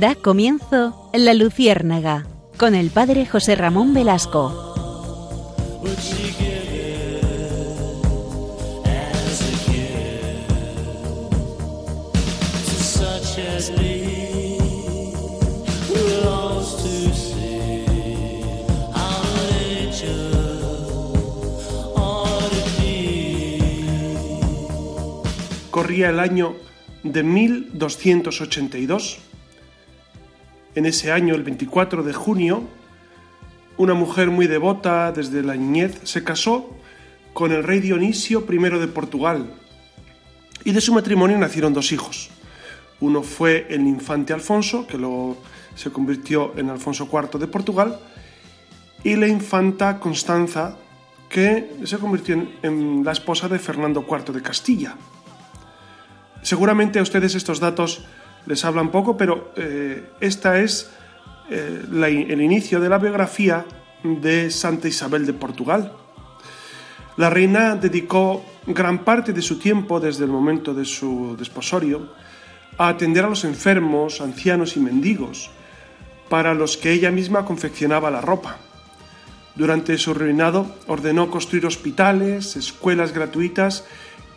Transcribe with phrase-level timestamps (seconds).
[0.00, 2.26] Da comienzo La Luciérnaga
[2.58, 4.52] con el padre José Ramón Velasco.
[25.70, 26.54] Corría el año
[27.02, 29.25] de 1282.
[30.76, 32.62] En ese año, el 24 de junio,
[33.78, 36.70] una mujer muy devota desde la niñez se casó
[37.32, 39.54] con el rey Dionisio I de Portugal
[40.64, 42.28] y de su matrimonio nacieron dos hijos.
[43.00, 45.38] Uno fue el infante Alfonso, que luego
[45.74, 47.98] se convirtió en Alfonso IV de Portugal,
[49.02, 50.76] y la infanta Constanza,
[51.30, 54.94] que se convirtió en, la esposa de Fernando IV de Castilla.
[56.42, 58.04] Seguramente a ustedes estos datos
[58.46, 60.90] les hablan poco, pero eh, esta es
[61.50, 63.64] eh, el inicio de la biografía
[64.02, 65.92] de Santa Isabel de Portugal.
[67.16, 72.12] La reina dedicó gran parte de su tiempo desde el momento de su desposorio
[72.78, 75.50] a atender a los enfermos, ancianos y mendigos,
[76.28, 78.58] para los que ella misma confeccionaba la ropa.
[79.54, 83.84] Durante su reinado ordenó construir hospitales, escuelas gratuitas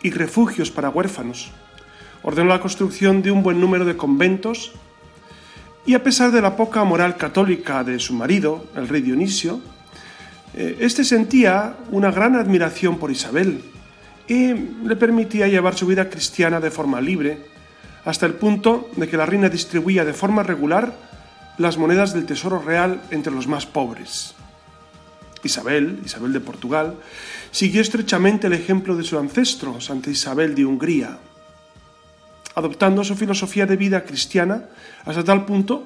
[0.02, 1.52] y refugios para huérfanos
[2.22, 4.72] ordenó la construcción de un buen número de conventos
[5.86, 9.60] y a pesar de la poca moral católica de su marido, el rey Dionisio,
[10.54, 13.62] eh, este sentía una gran admiración por Isabel
[14.28, 17.46] y le permitía llevar su vida cristiana de forma libre,
[18.04, 20.94] hasta el punto de que la reina distribuía de forma regular
[21.58, 24.34] las monedas del tesoro real entre los más pobres.
[25.42, 26.94] Isabel, Isabel de Portugal,
[27.50, 31.18] siguió estrechamente el ejemplo de su ancestro, Santa Isabel de Hungría,
[32.54, 34.64] adoptando su filosofía de vida cristiana
[35.04, 35.84] hasta tal punto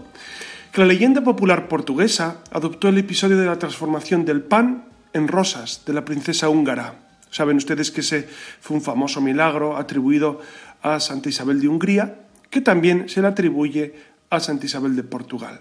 [0.73, 5.83] que la leyenda popular portuguesa adoptó el episodio de la transformación del pan en rosas
[5.87, 6.95] de la princesa húngara.
[7.31, 8.29] Saben ustedes que ese
[8.61, 10.41] fue un famoso milagro atribuido
[10.83, 13.95] a Santa Isabel de Hungría, que también se le atribuye
[14.31, 15.61] a Santa Isabel de Portugal.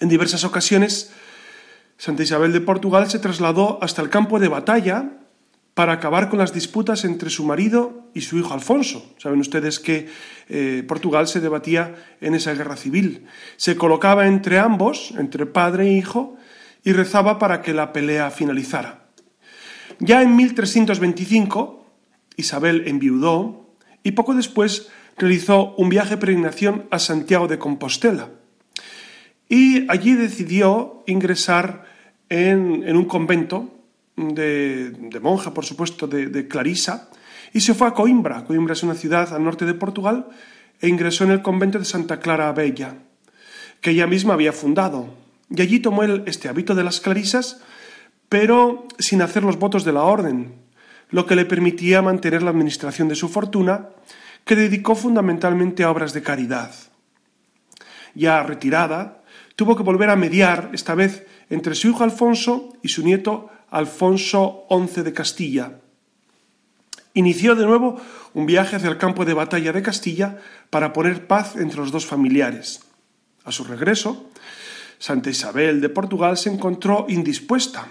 [0.00, 1.12] En diversas ocasiones,
[1.98, 5.10] Santa Isabel de Portugal se trasladó hasta el campo de batalla
[5.74, 9.14] para acabar con las disputas entre su marido y su hijo Alfonso.
[9.18, 10.08] Saben ustedes que
[10.48, 13.26] eh, Portugal se debatía en esa guerra civil.
[13.56, 16.36] Se colocaba entre ambos, entre padre e hijo,
[16.84, 19.06] y rezaba para que la pelea finalizara.
[19.98, 21.86] Ya en 1325,
[22.36, 28.30] Isabel enviudó y poco después realizó un viaje de peregrinación a Santiago de Compostela.
[29.48, 31.84] Y allí decidió ingresar
[32.28, 33.82] en un convento
[34.16, 37.08] de, monja, por supuesto, de, Clarisa,
[37.52, 38.44] y se fue a Coimbra.
[38.44, 40.26] Coimbra es una ciudad al norte de Portugal,
[40.80, 42.96] e ingresó en el convento de Santa Clara Bella,
[43.80, 45.14] que ella misma había fundado.
[45.48, 47.62] Y allí tomó este hábito de las clarisas,
[48.28, 50.54] pero sin hacer los votos de la orden,
[51.10, 53.90] lo que le permitía mantener la administración de su fortuna,
[54.44, 56.74] que dedicó fundamentalmente a obras de caridad.
[58.14, 59.22] Ya retirada,
[59.54, 64.66] tuvo que volver a mediar, esta vez entre su hijo Alfonso y su nieto Alfonso
[64.68, 65.81] XI de Castilla.
[67.14, 68.00] Inició de nuevo
[68.32, 70.38] un viaje hacia el campo de batalla de Castilla
[70.70, 72.80] para poner paz entre los dos familiares.
[73.44, 74.30] A su regreso,
[74.98, 77.88] Santa Isabel de Portugal se encontró indispuesta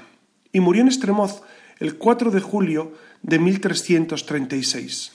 [0.52, 1.42] y murió en Estremoz
[1.80, 5.12] el 4 de julio de 1336.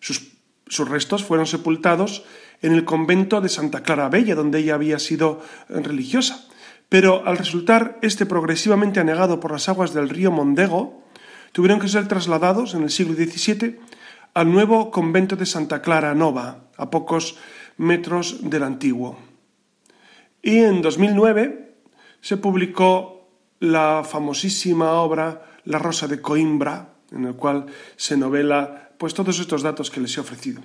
[0.00, 0.32] Sus,
[0.66, 2.24] sus, restos fueron sepultados
[2.62, 6.46] en el convento de Santa Clara Bella, donde ella había sido religiosa,
[6.88, 11.05] pero al resultar este progresivamente anegado por las aguas del río Mondego,
[11.56, 13.80] tuvieron que ser trasladados en el siglo XVII
[14.34, 17.38] al nuevo convento de Santa Clara Nova, a pocos
[17.78, 19.16] metros del antiguo.
[20.42, 21.76] Y en 2009
[22.20, 23.30] se publicó
[23.60, 27.64] la famosísima obra La Rosa de Coimbra, en el cual
[27.96, 30.60] se novela pues todos estos datos que les he ofrecido.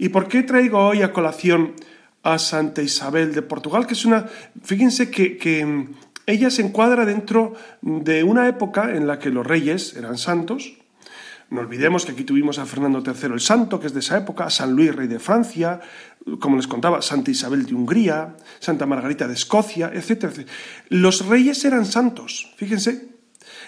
[0.00, 1.76] ¿Y por qué traigo hoy a colación
[2.24, 4.26] a Santa Isabel de Portugal, que es una,
[4.64, 5.94] fíjense que, mm,
[6.26, 10.74] ella se encuadra dentro de una época en la que los reyes eran santos.
[11.50, 14.44] No olvidemos que aquí tuvimos a Fernando III el Santo, que es de esa época,
[14.44, 15.80] a San Luis, rey de Francia,
[16.40, 20.46] como les contaba, Santa Isabel de Hungría, Santa Margarita de Escocia, etc.
[20.88, 23.08] Los reyes eran santos, fíjense.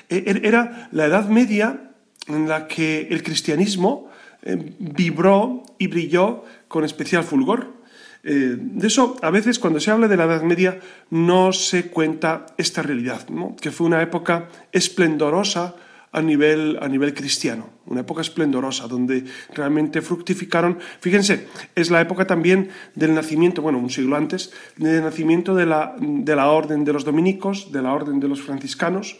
[0.09, 1.91] E, er, era la Edad Media
[2.27, 4.09] en la que el cristianismo
[4.43, 7.84] eh, vibró y brilló con especial fulgor.
[8.25, 10.81] Eh, de eso, a veces cuando se habla de la Edad Media
[11.11, 13.27] no se cuenta esta realidad,
[13.61, 15.75] que fue una época esplendorosa
[16.15, 20.79] a nivel, a nivel cristiano, una época esplendorosa donde realmente fructificaron.
[21.01, 25.95] Fíjense, es la época también del nacimiento, bueno, un siglo antes, del nacimiento de la,
[25.99, 29.19] de la orden de los dominicos, de la orden de los franciscanos,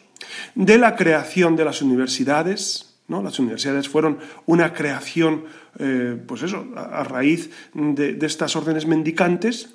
[0.55, 2.95] de la creación de las universidades.
[3.09, 3.23] ¿no?
[3.23, 5.45] Las universidades fueron una creación,
[5.79, 9.75] eh, pues eso, a, raíz de, estas órdenes mendicantes,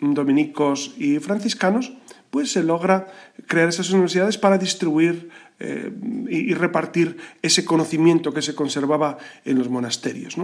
[0.00, 1.92] dominicos y franciscanos,
[2.30, 3.06] pues se logra
[3.46, 5.92] crear esas universidades para distribuir eh,
[6.28, 10.36] y, repartir ese conocimiento que se conservaba en los monasterios.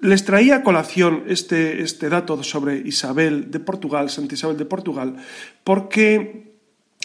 [0.00, 5.16] Les traía a colación este, este dato sobre Isabel de Portugal, Santa Isabel de Portugal,
[5.64, 6.52] porque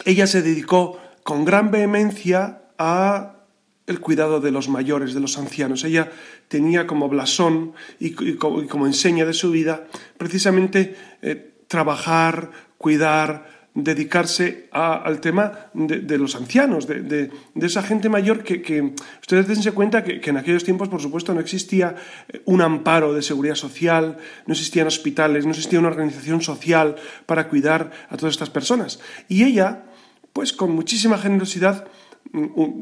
[0.06, 3.40] ella se dedicó con gran vehemencia a
[3.88, 5.83] el cuidado de los mayores, de los ancianos.
[5.83, 6.12] Ella
[6.48, 9.88] tenía como blasón y, como, enseña de su vida
[10.18, 18.94] precisamente eh, trabajar, cuidar, dedicarse al tema de, los ancianos, de, esa gente mayor que,
[19.22, 21.95] ustedes dense cuenta que, en aquellos tiempos, por supuesto, no existía
[22.27, 26.95] eh, un amparo de seguridad social, no existían hospitales, no existía una organización social
[27.25, 29.00] para cuidar a todas estas personas.
[29.30, 29.86] Y ella,
[30.34, 31.88] pues con muchísima generosidad,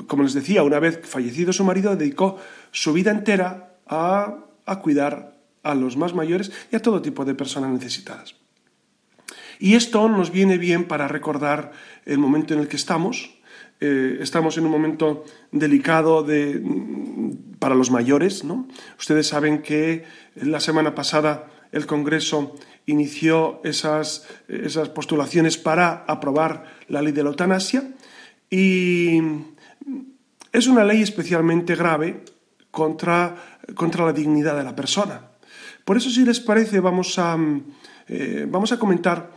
[0.08, 2.38] como les decía, una vez fallecido su marido, dedicó
[2.72, 7.36] su vida entera a, a cuidar a los más mayores y a todo tipo de
[7.36, 8.36] personas necesitadas.
[9.60, 11.72] Y esto nos viene bien para recordar
[12.06, 13.38] el momento en el que estamos.
[13.82, 16.62] Eh, estamos en un momento delicado de,
[17.60, 18.46] para los mayores.
[18.46, 18.68] ¿no?
[18.98, 27.02] Ustedes saben que la semana pasada el Congreso inició esas, esas postulaciones para aprobar la
[27.02, 27.84] ley de la eutanasia
[28.50, 29.20] y
[30.52, 32.24] es una ley especialmente grave
[32.72, 33.36] contra,
[33.76, 35.22] contra la dignidad de la persona.
[35.86, 37.38] Por eso, si les parece, vamos a,
[38.08, 39.32] eh, vamos a comentar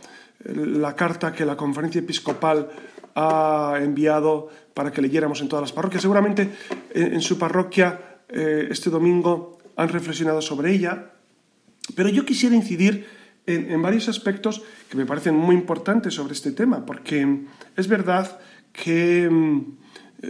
[0.45, 2.69] la carta que la conferencia episcopal
[3.15, 6.01] ha enviado para que leyéramos en todas las parroquias.
[6.01, 6.49] Seguramente
[6.93, 11.11] en, su parroquia eh, este domingo han reflexionado sobre ella,
[11.95, 13.05] pero yo quisiera incidir
[13.45, 17.45] en, varios aspectos que me parecen muy importantes sobre este tema, porque
[17.75, 18.39] es verdad
[18.73, 19.29] que,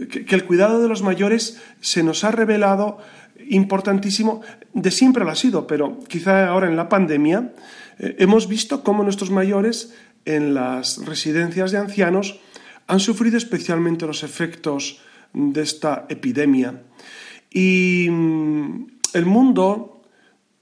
[0.08, 2.98] que el cuidado de los mayores se nos ha revelado
[3.48, 4.42] importantísimo,
[4.72, 7.52] de siempre lo ha sido, pero quizá ahora en la pandemia
[7.98, 9.94] eh, hemos visto cómo nuestros mayores
[10.24, 12.40] en las residencias de ancianos
[12.86, 15.00] han sufrido especialmente los efectos
[15.32, 16.82] de esta epidemia.
[17.50, 19.93] Y mm, el mundo,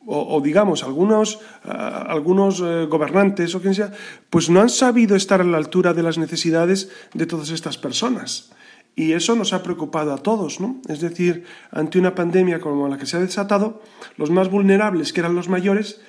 [0.06, 3.92] o, digamos algunos, algunos eh, gobernantes o quien sea,
[4.30, 8.50] pues no han sabido estar a la altura de las necesidades de todas estas personas.
[8.94, 10.80] Y eso nos ha preocupado a todos, ¿no?
[10.88, 13.80] Es decir, ante una pandemia como la que se ha desatado,
[14.16, 16.00] los más vulnerables, que eran los mayores,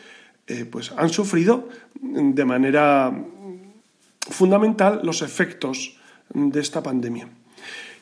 [0.47, 1.69] eh, pues han sufrido
[2.01, 3.13] de manera
[4.29, 5.97] fundamental los efectos
[6.33, 7.29] de esta pandemia.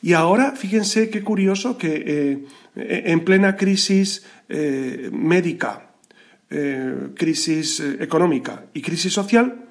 [0.02, 5.88] Y ahora, fíjense qué curioso que eh, en plena crisis eh, médica,
[7.16, 9.64] crisis económica y crisis social,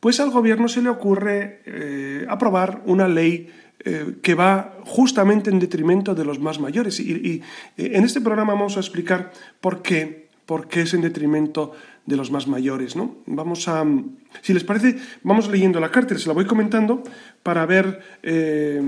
[0.00, 3.48] pues al gobierno se le ocurre aprobar una ley
[4.20, 7.00] que va justamente en detrimento de los más mayores.
[7.00, 7.40] y
[7.78, 11.72] en este programa vamos a explicar por qué porque es en detrimento
[12.06, 12.96] de los más mayores.
[12.96, 13.16] ¿no?
[13.26, 13.84] Vamos a,
[14.42, 17.02] si les parece, vamos leyendo la carta, se la voy comentando
[17.42, 18.82] para ver eh,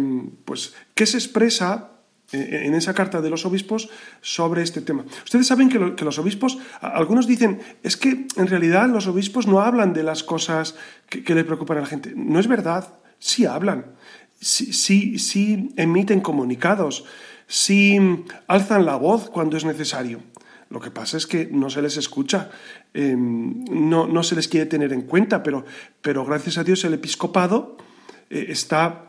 [0.44, 1.95] pues, qué se expresa eh,
[2.32, 3.88] en esa carta de los obispos
[4.20, 5.04] sobre este tema.
[5.24, 9.92] Ustedes saben que, los obispos, algunos dicen, es que en realidad los obispos no hablan
[9.92, 10.74] de las cosas
[11.08, 12.12] que, le preocupan a la gente.
[12.16, 13.86] No es verdad, sí hablan,
[14.40, 17.04] sí, sí, sí emiten comunicados,
[17.46, 17.98] sí
[18.48, 20.20] alzan la voz cuando es necesario.
[20.68, 22.50] Lo que pasa es que no se les escucha,
[22.92, 25.64] em, no, se les quiere tener en cuenta, pero,
[26.02, 27.76] pero gracias a Dios el episcopado
[28.30, 29.05] eh, está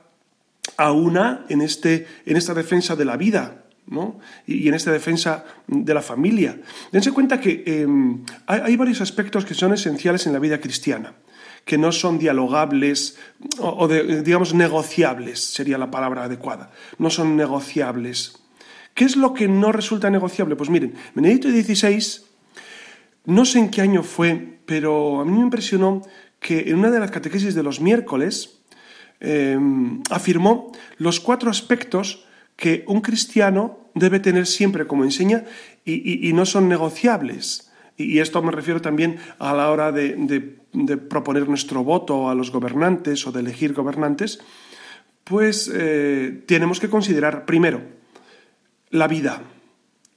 [0.76, 4.20] a una en, este, en esta defensa de la vida, ¿no?
[4.46, 6.60] y, en esta defensa de la familia.
[6.92, 11.14] Dense cuenta que em, hay, varios aspectos que son esenciales en la vida cristiana,
[11.64, 13.18] que no son dialogables
[13.60, 18.40] o, digamos negociables, sería la palabra adecuada, no son negociables.
[18.94, 20.56] ¿Qué es lo que no resulta negociable?
[20.56, 22.26] Pues miren, Benedicto XVI,
[23.26, 26.02] no sé en qué año fue, pero a mí me impresionó
[26.40, 28.62] que en una de las catequesis de los miércoles
[29.20, 35.46] em, afirmó los cuatro aspectos que un cristiano debe tener siempre como enseña
[35.86, 37.72] y, no son negociables.
[37.96, 40.58] Y, esto me refiero también a la hora de,
[41.10, 44.40] proponer nuestro voto a los gobernantes o de elegir gobernantes,
[45.24, 47.82] pues eh, tenemos que considerar primero
[48.90, 49.42] la vida.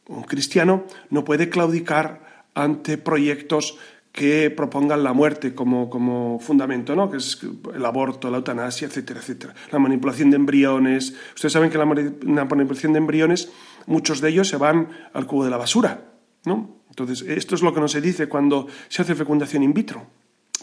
[0.09, 3.78] Un cristiano no puede claudicar ante proyectos
[4.12, 7.11] que propongan la muerte como, como fundamento, ¿no?
[7.11, 7.38] que es
[7.75, 9.55] el aborto, la eutanasia, etcétera, etcétera.
[9.71, 11.14] La manipulación de embriones.
[11.35, 13.50] Ustedes saben que la, la manipulación de embriones,
[13.87, 16.11] muchos de ellos se van al cubo de la basura.
[16.45, 16.81] ¿no?
[16.88, 20.07] Entonces, esto es lo que no se dice cuando se hace fecundación in vitro,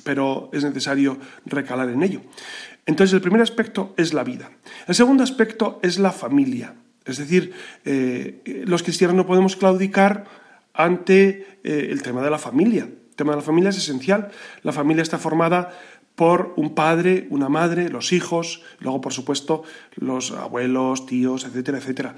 [0.03, 2.21] pero es necesario recalar en ello.
[2.85, 4.51] Entonces, el primer aspecto es la vida.
[4.87, 6.75] El segundo aspecto es la familia.
[7.05, 7.53] Es decir,
[7.85, 10.25] eh, los cristianos no podemos claudicar
[10.73, 12.89] ante eh, el tema de la familia.
[13.17, 14.29] Tema de la familia es esencial.
[14.61, 15.73] La familia está formada
[16.15, 19.63] por un padre, una madre, los hijos, luego, por supuesto,
[19.95, 22.15] los abuelos, tíos, etcétera, etcétera.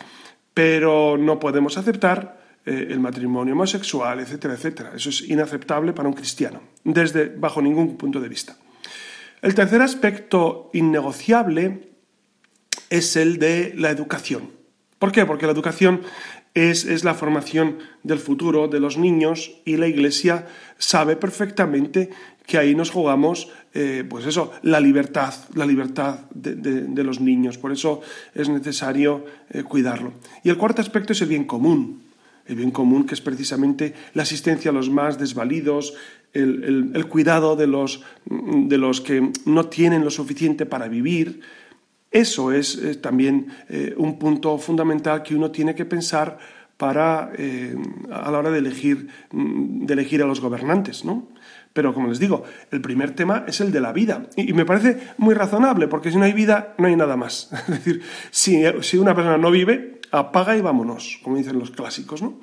[0.53, 4.91] Pero no podemos aceptar eh, el matrimonio homosexual, etcétera, etcétera.
[4.93, 8.57] Eso es inaceptable para un cristiano, desde bajo ningún punto de vista.
[9.41, 11.93] El tercer aspecto innegociable
[12.89, 14.51] es el de la educación.
[14.99, 15.25] ¿Por qué?
[15.25, 16.01] Porque la educación
[16.53, 22.09] es, la formación del futuro de los niños y la Iglesia sabe perfectamente
[22.45, 27.59] que ahí nos jugamos, eh, pues eso, la libertad, la libertad de, los niños.
[27.59, 28.01] Por eso
[28.33, 30.13] es necesario eh, cuidarlo.
[30.43, 32.03] Y el cuarto aspecto es el bien común.
[32.47, 35.93] El bien común que es precisamente la asistencia a los más desvalidos,
[36.33, 41.41] el, cuidado de los, de los que no tienen lo suficiente para vivir,
[42.11, 46.37] eso es eh, también eh, un punto fundamental que uno tiene que pensar
[46.77, 47.75] para, eh,
[48.11, 51.27] a la hora de elegir, mm, de elegir a los gobernantes, ¿no?
[51.73, 54.23] Pero como les digo, el primer tema es el de la vida.
[54.35, 57.51] Y, me parece muy razonable, porque si no hay vida, no hay nada más.
[57.67, 58.01] Es decir,
[58.31, 62.39] si, si una persona no vive, apaga y vámonos, como dicen los clásicos, ¿no?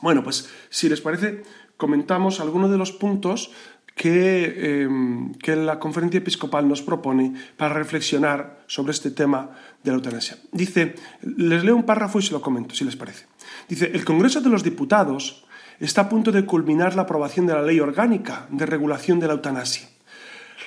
[0.00, 1.42] Bueno, pues si les parece,
[1.76, 3.52] comentamos algunos de los puntos
[3.96, 9.50] Em, que, la conferencia episcopal nos propone para reflexionar sobre este tema
[9.82, 10.36] de la eutanasia.
[10.50, 13.26] Dice, les leo un párrafo y se lo comento, si les parece.
[13.68, 15.46] Dice, el Congreso de los Diputados
[15.78, 19.34] está a punto de culminar la aprobación de la ley orgánica de regulación de la
[19.34, 19.88] eutanasia.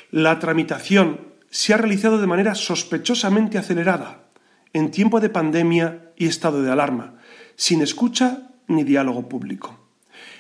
[0.09, 1.19] La tramitación
[1.49, 4.29] se ha realizado de manera sospechosamente acelerada,
[4.73, 7.15] en tiempo de pandemia y estado de alarma,
[7.55, 9.86] sin escucha ni diálogo público.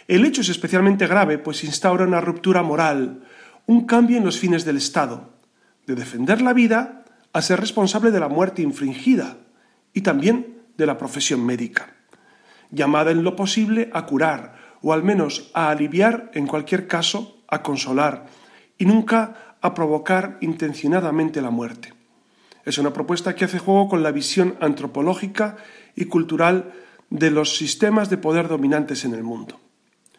[0.07, 3.23] El hecho es especialmente grave, pues instaura una ruptura moral,
[3.65, 5.33] un cambio en los fines del Estado,
[5.85, 9.37] de defender la vida a ser responsable de la muerte infringida
[9.93, 11.93] y también de la profesión médica,
[12.71, 17.61] llamada en lo posible a curar o al menos a aliviar, en cualquier caso, a
[17.61, 18.27] consolar
[18.77, 21.93] y nunca a provocar intencionadamente la muerte.
[22.63, 25.57] Es una propuesta que hace juego con la visión antropológica
[25.95, 26.71] y cultural
[27.09, 29.59] de los sistemas de poder dominantes en el mundo.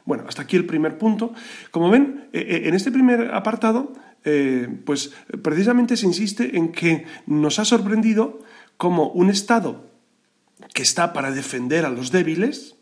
[0.08, 1.34] Bueno, hasta aquí el primer punto.
[1.70, 3.92] Como ven, eh, eh, en este primer apartado,
[4.24, 5.12] eh, pues
[5.42, 8.40] precisamente se insiste en que nos ha sorprendido
[8.78, 9.84] como un Estado
[10.72, 12.76] que está para defender a los débiles,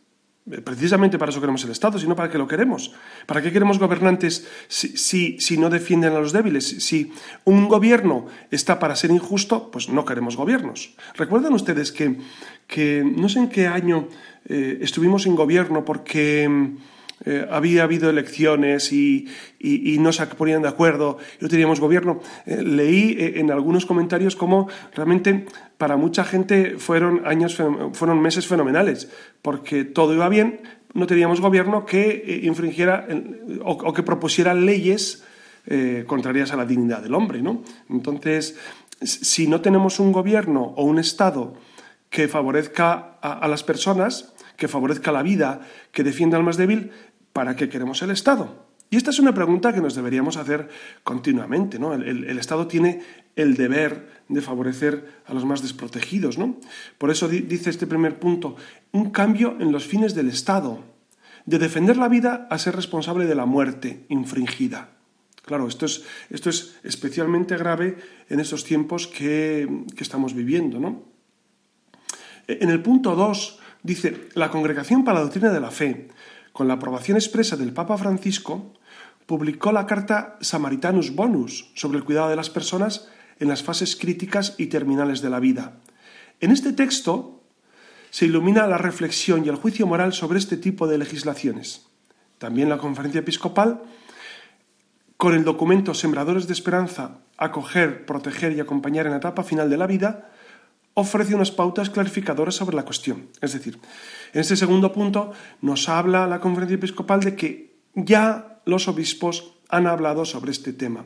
[0.62, 2.95] precisamente para eso queremos el Estado, sino para qué lo queremos.
[3.26, 6.64] ¿Para qué queremos gobernantes si, si, no defienden a los débiles?
[6.78, 7.12] Si
[7.45, 10.95] un gobierno está para ser injusto, pues no queremos gobiernos.
[11.16, 12.21] ¿Recuerdan ustedes que,
[12.68, 14.06] que no sé en qué año
[14.49, 16.76] estuvimos sin gobierno porque
[17.25, 19.26] eh, había habido elecciones y,
[19.99, 22.20] no se ponían de acuerdo y no teníamos gobierno.
[22.44, 25.46] Eh, leí eh, en algunos comentarios cómo realmente
[25.78, 27.61] para mucha gente fueron años,
[27.92, 30.61] fueron meses fenomenales, porque todo iba bien,
[30.92, 33.06] no teníamos gobierno que infringiera
[33.64, 35.25] o, que propusiera leyes
[36.06, 37.42] contrarias a la dignidad del hombre.
[37.42, 37.62] ¿no?
[37.90, 38.56] Entonces,
[39.02, 41.54] si no tenemos un gobierno o un Estado
[42.08, 45.61] que favorezca a las personas, que favorezca la vida,
[45.92, 46.90] que defienda al más débil,
[47.37, 48.64] ¿para qué queremos el Estado?
[48.88, 50.71] Y esta es una pregunta que nos deberíamos hacer
[51.05, 51.78] continuamente.
[51.78, 51.93] ¿no?
[51.93, 53.02] El, Estado tiene
[53.37, 56.38] el deber de favorecer a los más desprotegidos.
[56.38, 56.57] ¿no?
[56.97, 58.57] Por eso dice este primer punto,
[58.93, 60.83] un cambio en los fines del Estado,
[61.45, 64.88] de defender la vida a ser responsable de la muerte infringida.
[65.45, 67.99] Claro, esto es, esto es especialmente grave
[68.31, 70.81] en estos tiempos que, que estamos viviendo.
[70.81, 71.02] ¿no?
[72.49, 76.09] En el punto 2 Dice, la Congregación para la Doctrina de la Fe,
[76.57, 78.73] con la aprobación expresa del Papa Francisco,
[79.27, 83.09] publicó la carta Samaritanus Bonus sobre el cuidado de las personas
[83.39, 85.77] en las fases críticas y terminales de la vida.
[86.41, 87.43] En este texto
[88.09, 91.89] se ilumina la reflexión y el juicio moral sobre este tipo de legislaciones.
[92.39, 93.83] También la conferencia episcopal,
[95.19, 99.77] con el documento Sembradores de Esperanza, acoger, proteger y acompañar en la etapa final de
[99.77, 100.33] la vida,
[100.99, 103.29] ofrece unas pautas clarificadoras sobre la cuestión.
[103.43, 103.79] Es decir,
[104.33, 109.87] en este segundo punto nos habla la conferencia episcopal de que ya los obispos han
[109.87, 111.05] hablado sobre este tema.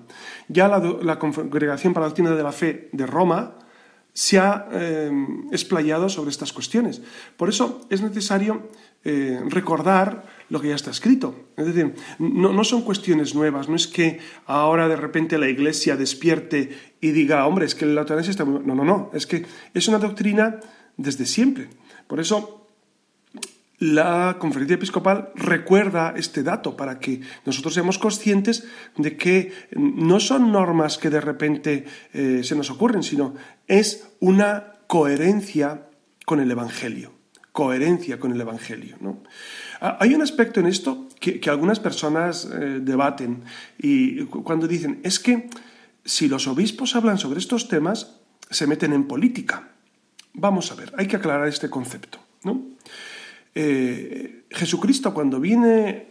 [0.48, 3.56] Ya la, Congregación para la Doctrina de la Fe de Roma
[4.12, 5.10] se ha eh,
[5.50, 7.02] explayado sobre estas cuestiones.
[7.36, 8.68] Por eso es necesario
[9.02, 11.48] eh, recordar lo que ya está escrito.
[11.56, 16.70] Es decir, no, son cuestiones nuevas, no es que ahora de repente la Iglesia despierte
[17.00, 18.60] y diga, hombre, es que la eutanasia está muy...
[18.64, 20.60] No, no, no, es que es una doctrina
[20.96, 21.68] desde siempre.
[22.06, 22.60] Por eso
[23.80, 28.64] la conferencia episcopal recuerda este dato para que nosotros seamos conscientes
[28.96, 33.34] de que no son normas que de repente eh, se nos ocurren, sino
[33.66, 35.86] es una coherencia
[36.26, 37.14] con el Evangelio.
[37.52, 38.98] Coherencia con el Evangelio.
[39.02, 43.44] Ah, hay un aspecto en esto que, algunas personas eh, debaten
[43.78, 45.48] y cuando dicen, es que
[46.04, 48.16] si los obispos hablan sobre estos temas,
[48.50, 49.70] se meten en política.
[50.34, 52.18] Vamos a ver, hay que aclarar este concepto.
[52.44, 52.62] ¿no?
[53.54, 56.08] Eh, Jesucristo cuando viene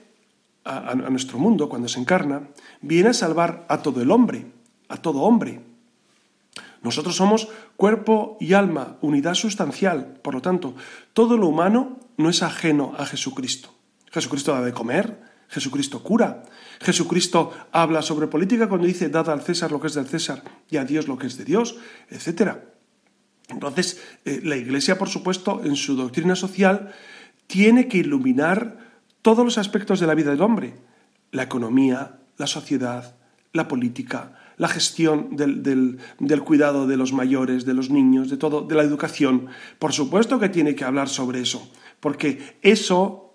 [0.65, 2.49] a, nuestro mundo, cuando se encarna,
[2.81, 4.45] viene a salvar a todo el hombre,
[4.87, 5.61] a todo hombre.
[6.81, 10.19] Nosotros somos cuerpo y alma, unidad sustancial.
[10.21, 10.75] Por lo tanto,
[11.13, 13.73] todo lo humano no es ajeno a Jesucristo.
[14.11, 16.43] Jesucristo da de comer, Jesucristo cura,
[16.81, 20.75] Jesucristo habla sobre política cuando dice dad al César lo que es del César y
[20.75, 21.77] a Dios lo que es de Dios,
[22.09, 22.57] etc.
[23.47, 26.93] Entonces, eh, la Iglesia, por supuesto, en su doctrina social,
[27.47, 28.77] tiene que iluminar
[29.21, 30.75] todos los aspectos de la vida del hombre,
[31.31, 33.15] la economía, la sociedad,
[33.53, 35.97] la política, la gestión del,
[36.43, 39.47] cuidado de los mayores, de los niños, de todo, de la educación.
[39.79, 43.33] Por supuesto que tiene que hablar sobre eso, porque eso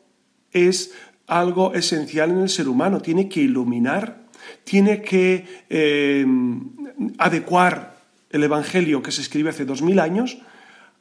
[0.52, 0.93] es
[1.26, 4.26] algo esencial en el ser humano, tiene que iluminar,
[4.64, 6.26] tiene que eh,
[7.16, 7.97] adecuar
[8.28, 10.38] el Evangelio que se escribe hace dos mil años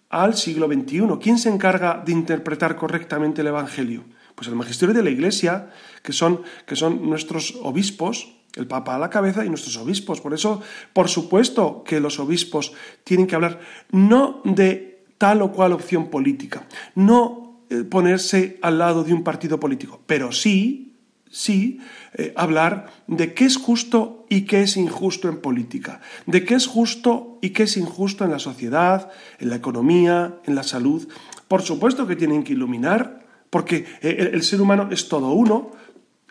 [0.10, 1.02] al siglo XXI.
[1.22, 4.06] ¿Quién se encarga de interpretar correctamente el Evangelio?
[4.36, 5.70] Pues el magisterio de la Iglesia,
[6.02, 10.22] que son, que son nuestros obispos, el Papa a la cabeza y nuestros obispos.
[10.22, 10.62] Por eso,
[10.94, 13.60] por supuesto que los obispos tienen que hablar
[13.92, 19.60] no de tal o cual opción política, no eh, ponerse al lado de un partido
[19.60, 20.94] político, pero sí
[21.34, 21.80] sí
[22.14, 26.68] eh, hablar de qué es justo y qué es injusto en política, de qué es
[26.68, 31.08] justo y qué es injusto en la sociedad, en la economía, en la salud.
[31.48, 35.72] Por supuesto que tienen que iluminar, porque eh, el, ser humano es todo uno,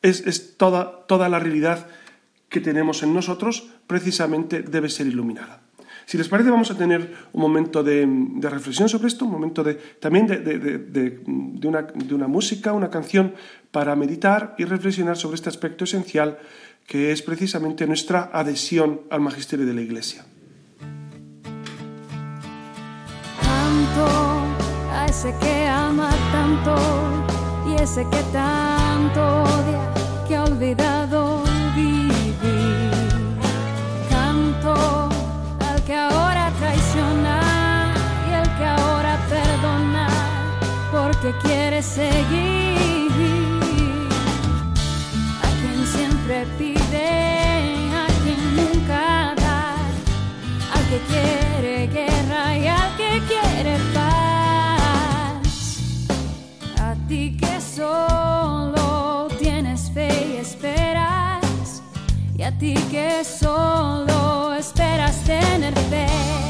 [0.03, 1.89] es, toda, toda la realidad
[2.53, 5.63] que tenemos en nosotros, precisamente debe ser iluminada.
[6.05, 8.07] Si les parece, vamos a tener un momento de,
[8.43, 11.21] reflexión sobre esto, un momento de, también de,
[11.65, 13.35] una, de una música, una canción
[13.71, 16.39] para meditar y reflexionar sobre este aspecto esencial
[16.87, 20.25] que es precisamente nuestra adhesión al magisterio de la Iglesia.
[23.41, 24.07] Tanto
[24.93, 26.75] a ese que ama tanto
[27.71, 29.95] y ese que tanto odia,
[30.29, 31.02] que ha
[41.23, 43.11] porque quiere seguir.
[45.41, 47.09] A quien siempre pide,
[47.95, 49.75] a quien nunca da,
[50.75, 55.47] al que quiere guerra y al que quiere paz.
[56.81, 61.83] A ti que solo tienes fe y esperas,
[62.37, 66.42] y a ti que solo esperas tener fe.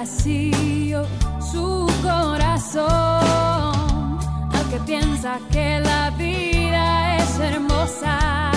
[0.00, 1.06] Vacío
[1.40, 2.84] su corazón,
[4.52, 8.50] al que piensa que la vida es hermosa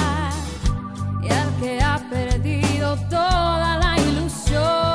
[1.23, 4.88] y al que ha perdido toda la ilusión.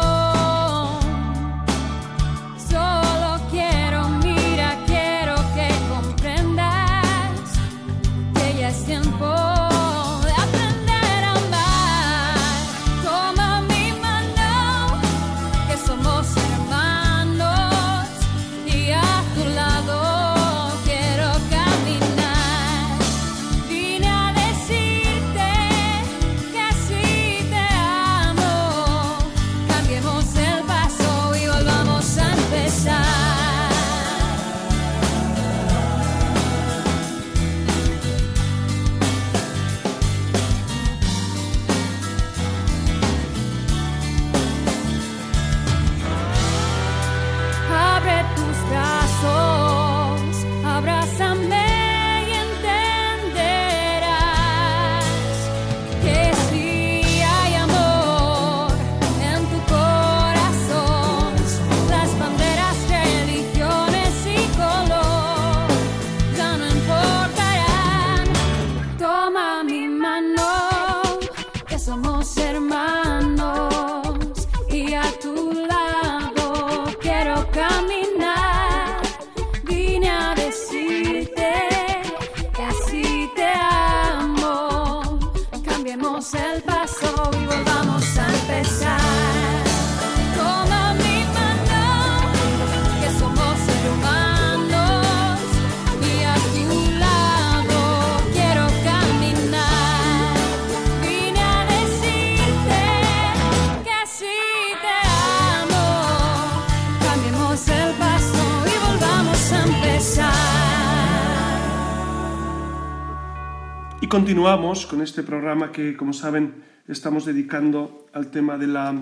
[114.15, 118.95] Continuamos con este programa que, como saben, estamos dedicando al tema de la,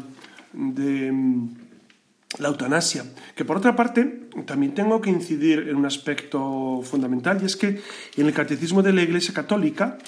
[0.55, 1.13] de,
[2.39, 3.05] la eutanasia.
[3.37, 7.83] Que por otra parte, también tengo que incidir en un aspecto fundamental, y es que
[8.17, 9.99] en el Catecismo de la Iglesia Católica,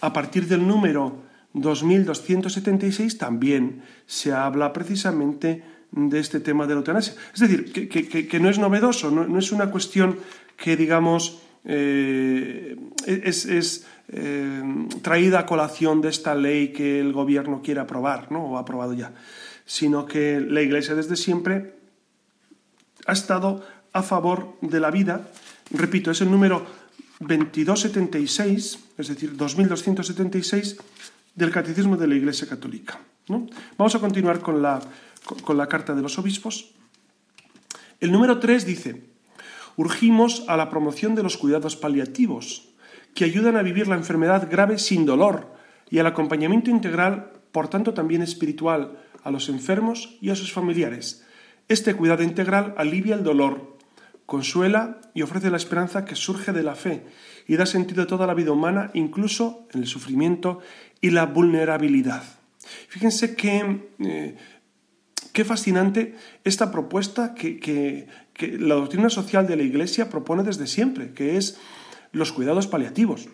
[0.00, 1.20] a partir del número
[1.52, 7.12] 2276, también se habla precisamente de este tema de la eutanasia.
[7.34, 10.16] Es decir, que, no es novedoso, no, es una cuestión
[10.56, 14.62] que, digamos, eh, es, eh,
[15.02, 18.44] traída a colación de esta ley que el gobierno quiere aprobar, ¿no?
[18.44, 19.12] o ha aprobado ya,
[19.64, 21.74] sino que la Iglesia desde siempre
[23.06, 25.28] ha estado a favor de la vida.
[25.70, 26.64] Repito, es el número
[27.20, 30.76] 2276, es decir, 2276
[31.34, 32.98] del Catecismo de la Iglesia Católica.
[33.28, 33.46] ¿no?
[33.76, 34.80] Vamos a continuar con la,
[35.44, 36.70] con- la carta de los obispos.
[38.00, 39.02] El número 3 dice,
[39.76, 42.65] urgimos a la promoción de los cuidados paliativos,
[43.16, 45.52] que ayudan a vivir la enfermedad grave sin dolor,
[45.90, 51.24] y al acompañamiento integral, por tanto también espiritual, a los enfermos y a sus familiares.
[51.68, 53.76] Este cuidado integral alivia el dolor,
[54.26, 57.04] consuela y ofrece la esperanza que surge de la fe
[57.48, 60.60] y da sentido a toda la vida humana, incluso en el sufrimiento
[61.00, 62.22] y la vulnerabilidad.
[62.88, 64.36] Fíjense que eh,
[65.32, 70.66] Qué fascinante esta propuesta que, que- que la doctrina social de la Iglesia propone desde
[70.66, 71.58] siempre, que es
[72.12, 73.28] los cuidados paliativos,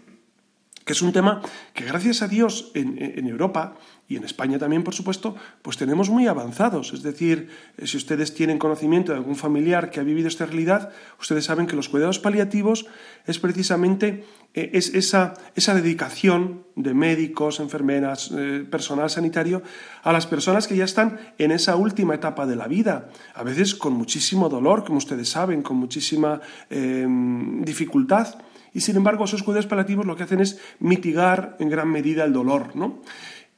[0.85, 1.43] que es un tema
[1.75, 3.75] que gracias a Dios en, Europa
[4.09, 6.93] y en España también, por supuesto, pues tenemos muy avanzados.
[6.93, 10.91] Es decir, eh, si ustedes tienen conocimiento de algún familiar que ha vivido esta realidad,
[11.21, 12.87] ustedes saben que los cuidados paliativos
[13.27, 19.63] es precisamente eh, es esa, esa dedicación de médicos, enfermeras, eh, personal sanitario
[20.03, 23.77] a las personas que ya están en esa última etapa de la vida, a veces
[23.77, 28.37] con muchísimo dolor, como ustedes saben, con muchísima dificultad.
[28.75, 32.33] Y sin embargo, esos cuidados paliativos lo que hacen es mitigar en gran medida el
[32.33, 32.75] dolor.
[32.75, 33.03] ¿no?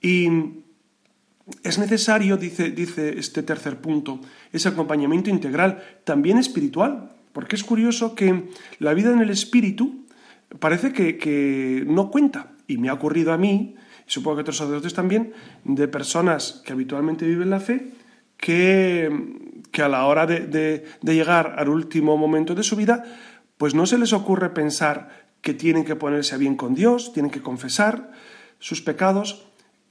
[0.00, 0.28] Y
[1.62, 4.20] es necesario, dice, dice este tercer punto,
[4.52, 8.44] ese acompañamiento integral, también espiritual, porque es curioso que
[8.78, 10.04] la vida en el espíritu
[10.58, 12.52] parece que, que no cuenta.
[12.66, 13.74] Y me ha ocurrido a mí,
[14.06, 15.32] y supongo que otros sacerdotes también,
[15.64, 17.90] de personas que habitualmente viven la fe,
[18.36, 19.10] que,
[19.70, 23.04] que a la hora de- de llegar al último momento de su vida,
[23.64, 25.08] pues no se les ocurre pensar
[25.40, 28.12] que tienen que ponerse a bien con Dios, tienen que confesar
[28.58, 29.46] sus pecados,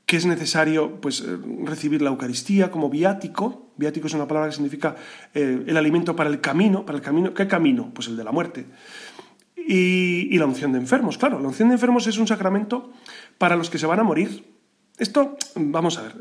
[0.06, 3.72] que es necesario pues, eh, recibir la Eucaristía como viático.
[3.78, 4.96] Viático es una palabra que significa
[5.34, 6.86] eh, el alimento para el camino.
[6.86, 7.34] ¿Para el camino?
[7.34, 7.90] ¿Qué camino?
[7.92, 8.68] Pues el de la muerte.
[9.58, 11.40] Y, y la unción de enfermos, claro.
[11.40, 12.92] La unción de enfermos es un sacramento
[13.40, 14.54] para los que se van a morir.
[15.00, 16.14] Esto, vamos a ver,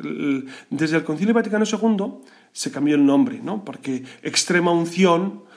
[0.71, 3.63] desde el Concilio Vaticano II se cambió el nombre, ¿no?
[3.63, 5.52] Porque extrema unción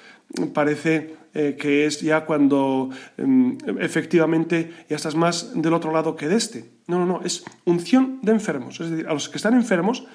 [0.54, 6.28] parece eh, que es ya cuando em, efectivamente ya estás más del otro lado que
[6.28, 6.70] de este.
[6.88, 8.80] No, no, no, es unción de enfermos.
[8.80, 10.06] Es decir, a los que están enfermos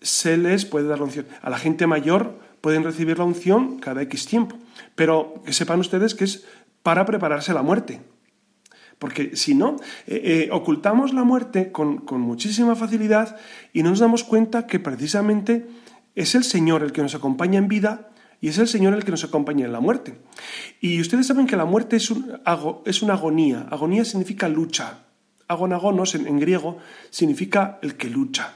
[0.00, 1.26] se les puede dar la unción.
[1.42, 4.56] A la gente mayor pueden recibir la unción cada X tiempo.
[4.94, 6.44] Pero que sepan ustedes que es
[6.82, 8.00] para prepararse la muerte.
[8.98, 13.36] Porque si no, eh, eh, ocultamos la muerte con, con muchísima facilidad
[13.72, 15.66] y no nos damos cuenta que precisamente
[16.14, 19.10] es el Señor el que nos acompaña en vida y es el Señor el que
[19.10, 20.20] nos acompaña en la muerte.
[20.80, 22.38] Y ustedes saben que la muerte es, un,
[22.84, 23.66] es una agonía.
[23.70, 24.98] Agonía significa lucha.
[25.48, 26.78] Agonagonos en, griego
[27.10, 28.52] significa el que lucha.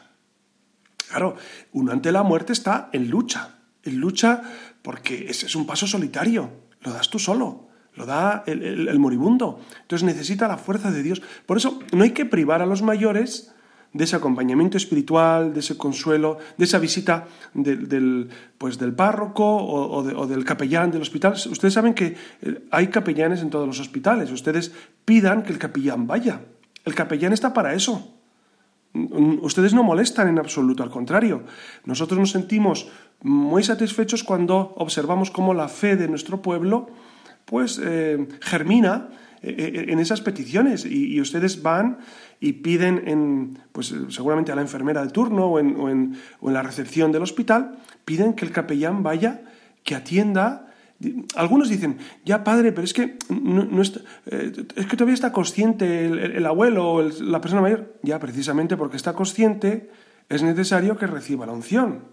[1.08, 1.36] Claro,
[1.72, 3.56] uno ante la muerte está en lucha.
[3.82, 4.42] En lucha
[4.82, 6.50] porque ese es un paso solitario.
[6.80, 7.68] Lo das tú solo.
[7.94, 9.60] Lo da el, el- el moribundo.
[9.82, 11.22] Entonces necesita la fuerza de Dios.
[11.46, 13.52] Por eso no hay que privar a los mayores
[13.92, 19.98] de ese acompañamiento espiritual, de ese consuelo, de esa visita del, pues del párroco o,
[19.98, 21.32] o de- o del capellán del hospital.
[21.32, 24.30] Ustedes saben que eh, hay capellanes en todos los hospitales.
[24.30, 24.70] Ustedes
[25.04, 26.40] pidan que el capellán vaya.
[26.84, 28.14] El capellán está para eso.
[28.92, 31.44] Ustedes no molestan en absoluto, al contrario.
[31.84, 32.88] Nosotros nos sentimos
[33.22, 36.88] muy satisfechos cuando observamos cómo la fe de nuestro pueblo
[37.44, 39.08] pues eh, germina
[39.42, 41.98] en esas peticiones y, ustedes van
[42.40, 47.22] y piden en, pues seguramente a la enfermera de turno o en, la recepción del
[47.22, 49.42] hospital, piden que el capellán vaya,
[49.84, 50.66] que atienda,
[51.34, 56.44] Algunos dicen, ya padre, pero es que, no, eh, es que todavía está consciente el,
[56.44, 57.96] abuelo o la persona mayor.
[58.02, 59.88] Ya, precisamente porque está consciente,
[60.28, 62.04] es necesario que reciba la unción.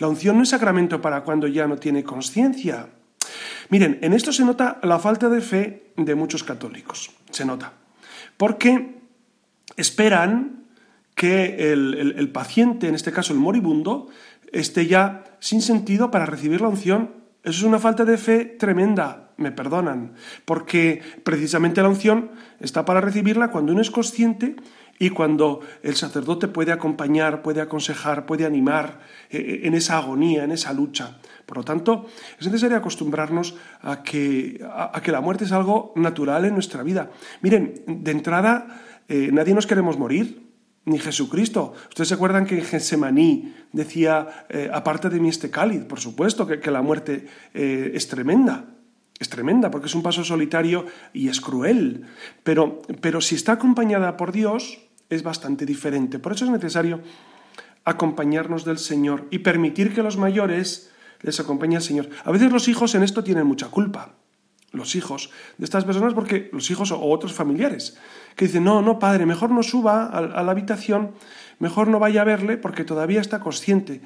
[0.00, 2.88] La unción no es sacramento para cuando ya no tiene conciencia.
[3.70, 7.10] Miren, en esto se nota la falta de fe de muchos católicos.
[7.30, 7.72] Se nota.
[8.36, 8.98] Porque
[9.76, 10.64] esperan
[11.14, 14.08] que el paciente, en este caso el moribundo,
[14.52, 19.30] esté ya sin sentido para recibir la unción eso es una falta de fe tremenda,
[19.36, 24.56] me perdonan, porque precisamente la unción está para recibirla cuando uno es consciente
[24.98, 29.00] y cuando el sacerdote puede acompañar, puede aconsejar, puede animar
[29.30, 31.18] eh, en esa agonía, en esa lucha.
[31.48, 32.04] Por lo tanto,
[32.38, 37.08] es necesario acostumbrarnos a que, a, que la muerte es algo natural en nuestra vida.
[37.40, 40.44] Miren, de entrada, eh, nadie nos queremos morir,
[40.84, 41.72] ni Jesucristo.
[41.88, 46.46] Ustedes se acuerdan que en Getsemaní decía, eh, aparte de mí este cáliz, por supuesto
[46.46, 48.66] que, la muerte eh, es tremenda,
[49.18, 50.84] es tremenda porque es un paso solitario
[51.14, 52.04] y es cruel,
[52.44, 56.18] pero, pero si está acompañada por Dios es bastante diferente.
[56.18, 57.00] Por eso es necesario
[57.86, 62.08] acompañarnos del Señor y permitir que los mayores les acompañe al Señor.
[62.24, 64.14] A veces los hijos en esto tienen mucha culpa
[64.72, 67.96] los hijos de estas personas, porque los hijos o otros familiares,
[68.36, 71.12] que dicen, no, no, padre, mejor no suba a, la habitación,
[71.58, 74.00] mejor no vaya a verle porque todavía está consciente.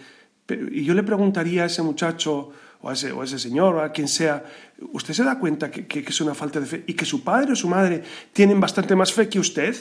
[0.71, 3.91] Y yo le preguntaría a ese muchacho o a ese, o ese señor o a
[3.91, 4.45] quien sea,
[4.93, 7.53] ¿usted se da cuenta que, que, es una falta de fe y que su padre
[7.53, 9.75] o su madre tienen bastante más fe que usted?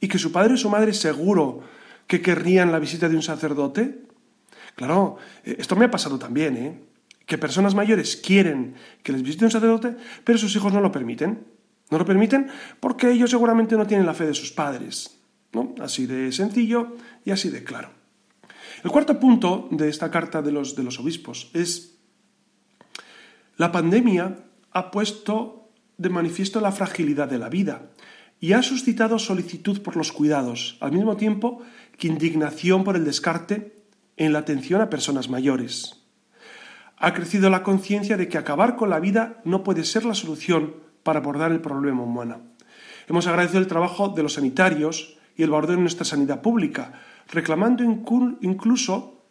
[0.00, 1.62] ¿Y que su padre o su madre seguro
[2.06, 4.03] que querrían la visita de un sacerdote?
[4.74, 6.80] Claro, eh, esto me ha pasado también, ¿eh?
[7.26, 11.44] que personas mayores quieren que les visite un sacerdote, pero sus hijos no lo permiten.
[11.90, 12.48] No lo permiten
[12.80, 15.18] porque ellos seguramente no tienen la fe de sus padres.
[15.52, 15.74] ¿no?
[15.80, 17.90] Así de sencillo y así de claro.
[18.82, 21.98] El cuarto punto de esta carta de los, de los obispos es
[23.56, 27.90] la pandemia ha puesto de manifiesto la fragilidad de la vida
[28.40, 31.62] y ha suscitado solicitud por los cuidados, al mismo tiempo
[31.96, 33.83] que indignación por el descarte
[34.16, 36.04] en la atención a personas mayores
[37.04, 40.76] ha crecido la conciencia de que acabar con la vida no puede ser la solución
[41.02, 42.40] para abordar el problema humano.
[43.08, 46.92] Hemos agradecido el trabajo de los sanitarios y el valor de nuestra sanidad pública,
[47.30, 49.26] reclamando incluso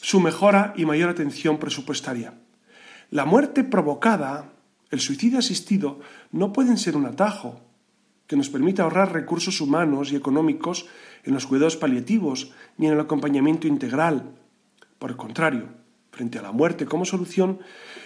[0.00, 2.34] su mejora y mayor atención presupuestaria.
[3.10, 4.52] La muerte provocada,
[4.90, 6.00] el suicidio asistido,
[6.32, 7.60] no pueden ser un atajo
[8.26, 10.86] que nos permita ahorrar recursos humanos y económicos
[11.24, 14.30] en los cuidados paliativos ni en el acompañamiento integral.
[14.98, 15.68] Por el contrario,
[16.10, 17.60] frente a la muerte como solución,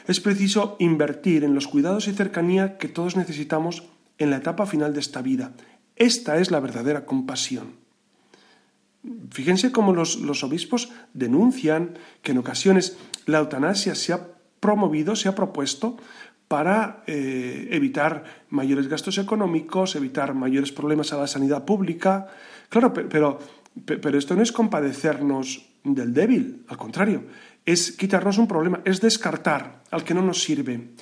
[0.06, 3.84] es preciso invertir en los cuidados y cercanía que todos necesitamos
[4.18, 5.52] en la etapa final de esta vida.
[5.96, 7.76] Esta es la verdadera compasión.
[9.30, 14.28] Fíjense cómo los, obispos denuncian que en ocasiones la eutanasia se ha
[14.60, 15.96] promovido, se ha propuesto
[16.48, 22.26] para eh, evitar mayores gastos económicos, evitar mayores problemas a la sanidad pública.
[22.70, 23.38] Claro, pero,
[23.84, 27.24] pero esto no es compadecernos del débil, al contrario,
[27.64, 30.94] es quitarnos un problema, es descartar al que no nos sirve.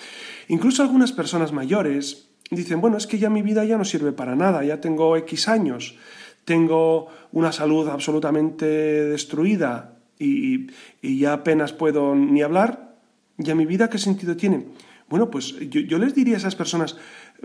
[0.48, 4.34] Incluso algunas personas mayores dicen, bueno, es que ya mi vida ya no sirve para
[4.36, 5.96] nada, ya tengo X años,
[6.44, 10.68] tengo una salud absolutamente destruida y,
[11.02, 12.96] ya apenas puedo ni hablar,
[13.36, 14.66] ¿ya mi vida qué sentido tiene?
[15.08, 16.96] Bueno, pues yo, les diría a esas personas,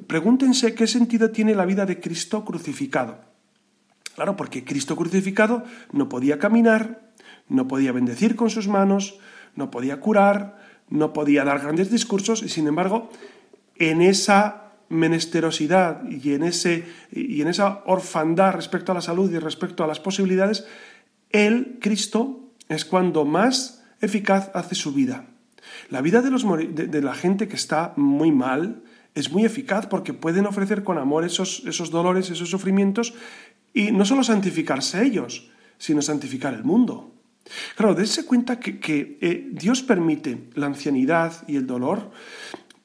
[0.08, 3.20] pregúntense qué sentido tiene la vida de Cristo crucificado.
[4.16, 7.12] Claro, porque Cristo crucificado no podía caminar,
[7.48, 9.20] no podía bendecir con sus manos,
[9.56, 13.10] no podía curar, no podía dar grandes discursos y sin embargo,
[13.76, 19.40] en esa menesterosidad y en, ese, y en esa orfandad respecto a la salud y
[19.40, 20.66] respecto a las posibilidades,
[21.30, 25.26] Él, Cristo, es cuando más eficaz hace su vida.
[25.90, 30.14] La vida de, los, de, la gente que está muy mal es muy eficaz porque
[30.14, 33.14] pueden ofrecer con amor esos, esos dolores, esos sufrimientos
[33.74, 37.14] y no solo santificarse ellos, sino santificar el mundo.
[37.76, 42.12] Claro, dése cuenta que, eh, Dios permite la ancianidad y el dolor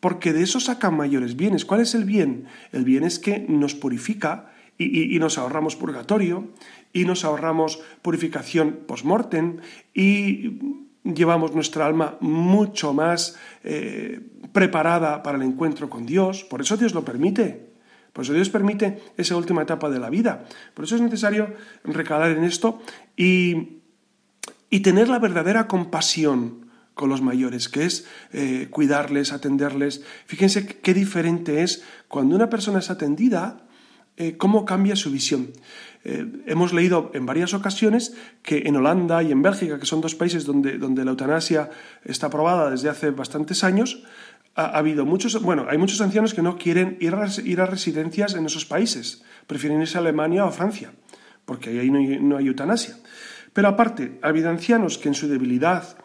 [0.00, 1.64] porque de eso sacan mayores bienes.
[1.64, 2.46] ¿Cuál es el bien?
[2.72, 6.50] El bien es que nos purifica y, nos ahorramos purgatorio
[6.92, 9.58] y nos ahorramos purificación post-mortem
[9.94, 14.20] y llevamos nuestra alma mucho más eh,
[14.52, 16.44] preparada para el encuentro con Dios.
[16.44, 17.66] Por eso Dios lo permite.
[18.12, 20.44] Por eso Dios permite esa última etapa de la vida.
[20.74, 21.52] Por eso es necesario
[21.84, 22.80] recalar en esto
[23.16, 23.76] y
[24.70, 30.02] y tener la verdadera compasión con los mayores, que es eh, cuidarles, atenderles.
[30.26, 33.65] Fíjense qué diferente es cuando una persona es atendida
[34.16, 35.52] eh, cómo cambia su visión.
[36.04, 40.14] Eh, hemos leído en varias ocasiones que en Holanda y en Bélgica, que son dos
[40.14, 41.68] países donde, donde la eutanasia
[42.04, 44.04] está aprobada desde hace bastantes años,
[44.54, 48.34] ha, habido muchos, bueno, hay muchos ancianos que no quieren ir a, ir a residencias
[48.34, 50.92] en esos países, prefieren irse a Alemania o a Francia,
[51.44, 52.96] porque ahí no hay, eutanasia.
[53.52, 55.98] Pero aparte, ha habido ancianos que en su debilidad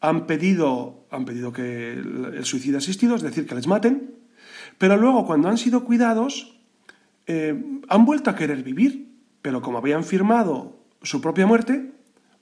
[0.00, 4.14] han pedido, han pedido que el suicidio asistido, es decir, que les maten,
[4.78, 6.57] pero luego cuando han sido cuidados,
[7.28, 7.54] eh,
[7.88, 11.92] han vuelto a querer vivir, pero como habían firmado su propia muerte,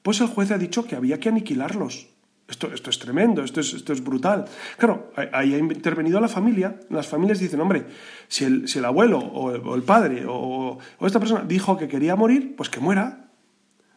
[0.03, 2.09] pues el juez ha dicho que había que aniquilarlos.
[2.49, 4.45] Esto, es tremendo, esto es, brutal.
[4.79, 6.79] Claro, ahí ha intervenido la familia.
[6.91, 7.87] Las familias dicen, hombre,
[8.29, 12.71] si el, abuelo o el, padre o, o, esta persona dijo que quería morir, pues
[12.71, 13.27] que muera.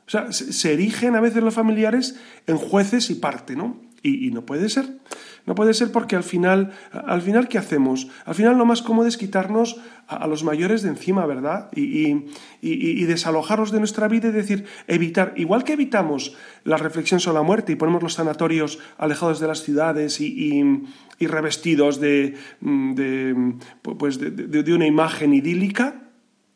[0.07, 3.79] O sea, se, erigen a veces los familiares en jueces y parte, ¿no?
[4.01, 4.97] Y, no puede ser.
[5.45, 8.07] No puede ser porque al final, al final, ¿qué hacemos?
[8.25, 11.69] Al final lo más cómodo es quitarnos a, los mayores de encima, ¿verdad?
[11.75, 12.25] Y,
[12.61, 17.43] y, desalojarlos de nuestra vida y decir, evitar, igual que evitamos la reflexión sobre la
[17.43, 20.63] muerte y ponemos los sanatorios alejados de las ciudades y,
[21.19, 22.35] revestidos de,
[23.81, 26.09] pues de una imagen idílica,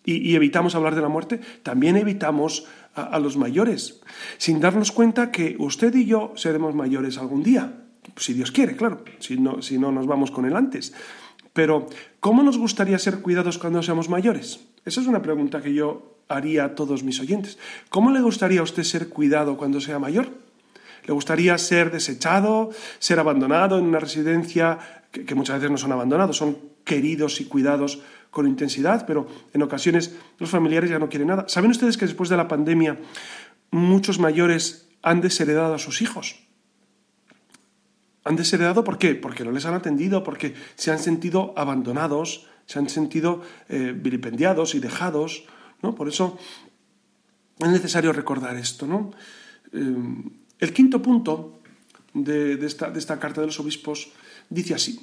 [0.06, 2.66] y, evitamos hablar de la muerte, también evitamos
[2.96, 4.02] a, los mayores,
[4.38, 7.83] sin darnos cuenta que usted y yo seremos mayores algún día,
[8.18, 10.94] si Dios quiere, claro, si no, si no nos vamos con él antes.
[11.54, 11.88] Pero,
[12.20, 14.62] ¿cómo nos gustaría ser cuidados cuando seamos mayores?
[14.86, 17.60] Esa es una pregunta que yo haría a todos mis oyentes.
[17.90, 20.30] ¿Cómo le gustaría a usted ser cuidado cuando sea mayor?
[21.06, 24.80] ¿Le gustaría ser desechado, ser abandonado en una residencia
[25.12, 29.62] que, que muchas veces no son abandonados, son queridos y cuidados con intensidad, pero en
[29.62, 31.46] ocasiones los familiares ya no quieren nada.
[31.48, 32.98] ¿Saben ustedes que después de la pandemia
[33.70, 36.44] muchos mayores han desheredado a sus hijos?
[38.24, 39.16] Han desheredado ¿por qué?
[39.16, 44.76] Porque no les han atendido, porque se han sentido abandonados, se han sentido eh, vilipendiados
[44.76, 45.46] y dejados,
[45.82, 45.94] ¿no?
[45.96, 46.38] Por eso
[47.60, 49.12] es necesario recordar esto, ¿no?
[49.74, 49.96] Eh,
[50.60, 51.60] el quinto punto
[52.14, 54.12] de, esta, de esta carta de los obispos
[54.50, 55.02] dice así.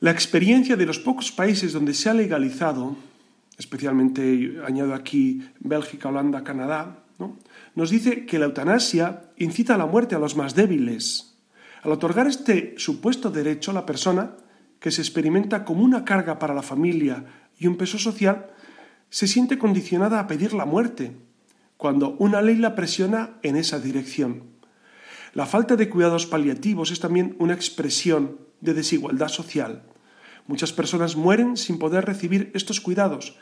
[0.00, 2.96] La experiencia de los pocos países donde se ha legalizado,
[3.58, 6.98] especialmente añado aquí Bélgica, Holanda, Canadá,
[7.74, 11.31] nos dice que la eutanasia incita a la muerte a los más débiles.
[11.82, 14.36] Al otorgar este supuesto derecho a la persona,
[14.78, 17.24] que se experimenta como una carga para la familia
[17.58, 18.50] y un peso social,
[19.10, 21.16] se siente condicionada a pedir la muerte,
[21.76, 24.44] cuando una ley la presiona en esa dirección.
[25.34, 29.82] La falta de cuidados paliativos es también una expresión de desigualdad social.
[30.46, 33.36] Muchas personas mueren sin poder recibir estos cuidados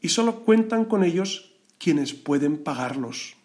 [0.00, 3.39] y solo cuentan con ellos quienes pueden pagarlos.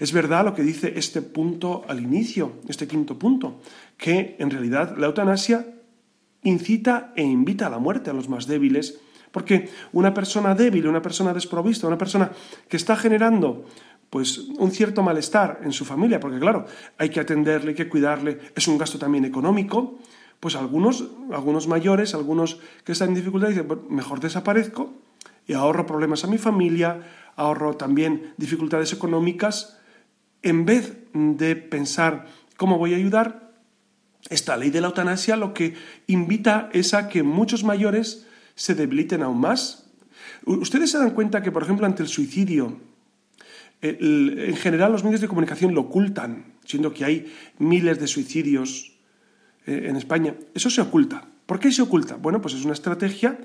[0.00, 3.60] Es verdad lo que dice este punto al inicio, este quinto punto,
[3.96, 5.66] que en realidad la eutanasia
[6.42, 9.00] incita e invita a la muerte a los más débiles,
[9.32, 12.30] porque una persona débil, una persona desprovista, una persona
[12.68, 13.64] que está generando
[14.10, 18.38] pues un cierto malestar en su familia, porque claro, hay que atenderle, hay que cuidarle,
[18.54, 19.98] es un gasto también económico,
[20.40, 24.94] pues algunos, algunos mayores, algunos que están en dificultad, dicen, mejor desaparezco
[25.46, 27.00] y ahorro problemas a mi familia,
[27.36, 29.78] ahorro también dificultades económicas,
[30.42, 33.46] en vez de pensar cómo voy a ayudar,
[34.28, 35.74] esta ley de la eutanasia lo que
[36.08, 39.86] invita es a que muchos mayores se debiliten aún más.
[40.44, 42.80] Ustedes se dan cuenta que, por ejemplo, ante el suicidio,
[43.82, 48.96] en general los medios de comunicación lo ocultan, siendo que hay miles de suicidios
[49.66, 51.28] eh, en España, eso se oculta.
[51.46, 52.16] ¿Por qué se oculta?
[52.16, 53.38] Bueno, pues es una estrategia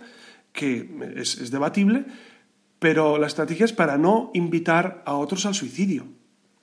[0.54, 2.06] que es, debatible,
[2.82, 6.08] pero la estrategia es para no invitar a otros al suicidio.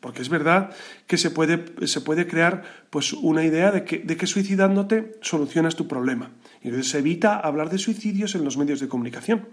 [0.01, 0.71] Porque es verdad
[1.07, 5.77] que se puede, se puede crear pues, una idea de que, de que, suicidándote solucionas
[5.77, 6.33] tu problema.
[6.61, 9.47] Y entonces se evita hablar de suicidios en los medios de comunicación.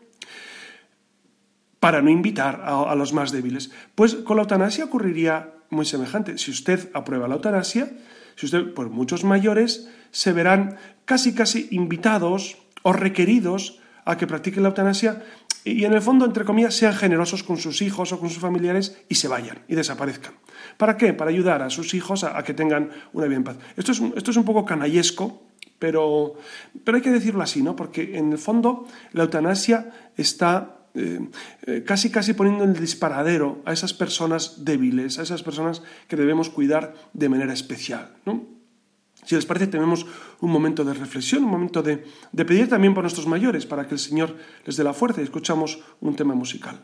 [1.79, 3.69] Para no invitar a, los más débiles.
[3.93, 6.39] Pues con la eutanasia ocurriría muy semejante.
[6.39, 7.95] Si usted aprueba la eutanasia,
[8.35, 14.63] si usted, pues muchos mayores se verán casi casi invitados o requeridos a que practiquen
[14.63, 15.21] la eutanasia
[15.65, 19.01] y en el fondo, entre comillas, sean generosos con sus hijos o con sus familiares
[19.09, 20.35] y se vayan y desaparezcan.
[20.77, 21.11] ¿Para qué?
[21.13, 23.57] Para ayudar a sus hijos a, que tengan una vida en paz.
[23.75, 25.41] Esto es, esto es un poco canallesco,
[25.79, 26.35] pero,
[26.83, 27.75] pero hay que decirlo así, ¿no?
[27.75, 31.19] Porque en el fondo la eutanasia está eh,
[31.65, 36.15] eh, casi casi poniendo en el disparadero a esas personas débiles, a esas personas que
[36.15, 38.13] debemos cuidar de manera especial.
[39.25, 40.05] Si les parece, tenemos
[40.39, 42.05] un momento de reflexión, un momento de,
[42.45, 45.79] pedir también por nuestros mayores, para que el Señor les dé la fuerza y escuchamos
[45.99, 46.79] un tema musical.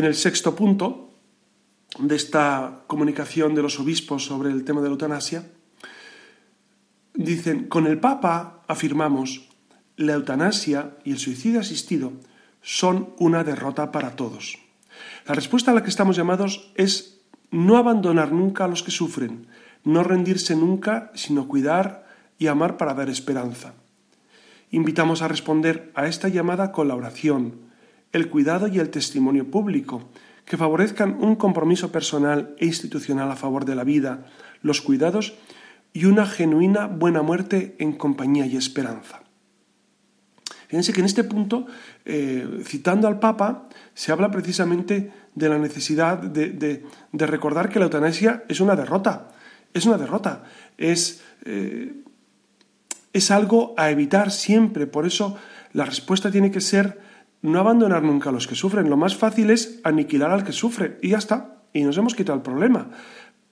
[0.00, 1.12] En el sexto punto
[1.98, 5.44] de esta comunicación de los obispos sobre el tema de la eutanasia,
[7.12, 9.50] dicen, con el Papa afirmamos,
[9.98, 12.14] la eutanasia y el suicidio asistido
[12.62, 14.58] son una derrota para todos.
[15.26, 17.20] La respuesta a la que estamos llamados es
[17.50, 19.48] no abandonar nunca a los que sufren,
[19.84, 22.06] no rendirse nunca, sino cuidar
[22.38, 23.74] y amar para dar esperanza.
[24.70, 27.68] Invitamos a responder a esta llamada con la oración,
[28.12, 30.10] el cuidado y el testimonio público,
[30.44, 34.26] que favorezcan un compromiso personal e institucional a favor de la vida,
[34.62, 35.34] los cuidados
[35.92, 39.22] y una genuina buena muerte en compañía y esperanza.
[40.68, 41.66] Fíjense que en este punto,
[42.04, 48.44] eh, citando al Papa, se habla precisamente de la necesidad de, recordar que la eutanasia
[48.48, 49.32] es una derrota,
[49.74, 50.44] es una derrota,
[50.78, 52.02] es, eh,
[53.12, 55.36] es algo a evitar siempre, por eso
[55.72, 57.00] la respuesta tiene que ser
[57.42, 58.90] no abandonar nunca a los que sufren.
[58.90, 61.62] Lo más fácil es aniquilar al que sufre y ya está.
[61.72, 62.90] Y nos hemos quitado el problema.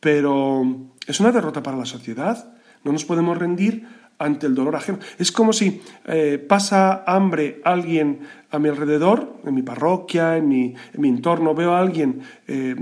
[0.00, 0.62] Pero
[1.06, 2.52] es una derrota para la sociedad.
[2.84, 3.86] No nos podemos rendir
[4.18, 4.98] ante el dolor ajeno.
[5.18, 8.20] Es como si eh, pasa hambre alguien
[8.50, 12.74] a mi alrededor, en mi parroquia, en mi, entorno, veo a alguien eh,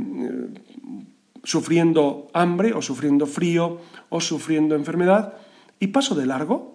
[1.44, 5.34] sufriendo hambre o sufriendo frío o sufriendo enfermedad
[5.78, 6.74] y paso de largo.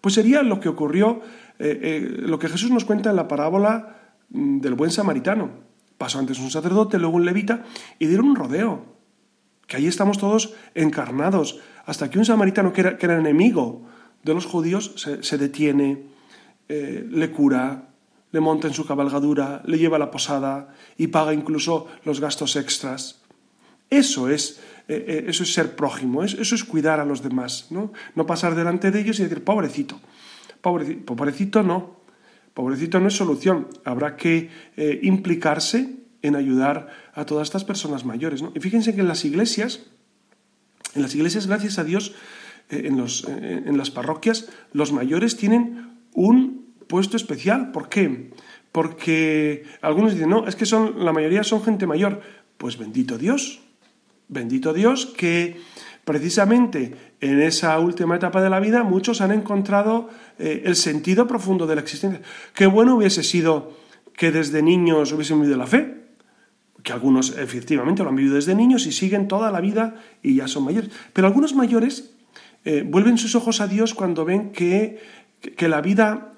[0.00, 1.20] Pues sería lo que ocurrió,
[1.58, 5.50] eh, eh, lo que Jesús nos cuenta en la parábola mm, del buen samaritano.
[5.96, 7.64] Pasó antes un sacerdote, luego un levita
[7.98, 8.96] y dieron un rodeo.
[9.66, 13.82] Que ahí estamos todos encarnados, hasta que un samaritano que era, enemigo
[14.22, 16.04] de los judíos se, detiene,
[16.68, 17.90] eh, le cura,
[18.30, 22.56] le monta en su cabalgadura, le lleva a la posada y paga incluso los gastos
[22.56, 23.20] extras.
[23.90, 27.68] Eso es, eso es ser prójimo, eso es cuidar a los demás.
[27.70, 30.00] No pasar delante de ellos y decir, pobrecito,
[30.72, 32.00] pobrecito, no,
[32.54, 38.42] pobrecito no es solución, habrá que eh, implicarse en ayudar a todas estas personas mayores,
[38.42, 38.52] ¿no?
[38.54, 39.86] Y fíjense que en las iglesias,
[40.94, 42.14] en las iglesias, gracias a Dios,
[42.70, 47.70] en, los, en las parroquias, los mayores tienen un puesto especial.
[47.70, 48.30] ¿Por qué?
[48.72, 52.20] Porque algunos dicen, no, es que son, la mayoría son gente mayor.
[52.58, 53.60] Pues bendito Dios,
[54.28, 55.56] Bendito Dios que
[56.04, 60.08] precisamente en esa última etapa de la vida muchos han encontrado
[60.38, 62.22] eh, el sentido profundo de la existencia.
[62.54, 63.76] Qué bueno hubiese sido
[64.14, 66.06] que desde niños hubiesen vivido la fe,
[66.82, 70.46] que algunos efectivamente lo han vivido desde niños y siguen toda la vida y ya
[70.46, 70.90] son mayores.
[71.12, 72.14] Pero algunos mayores
[72.64, 75.00] eh, vuelven sus ojos a Dios cuando ven que,
[75.56, 76.32] que la vida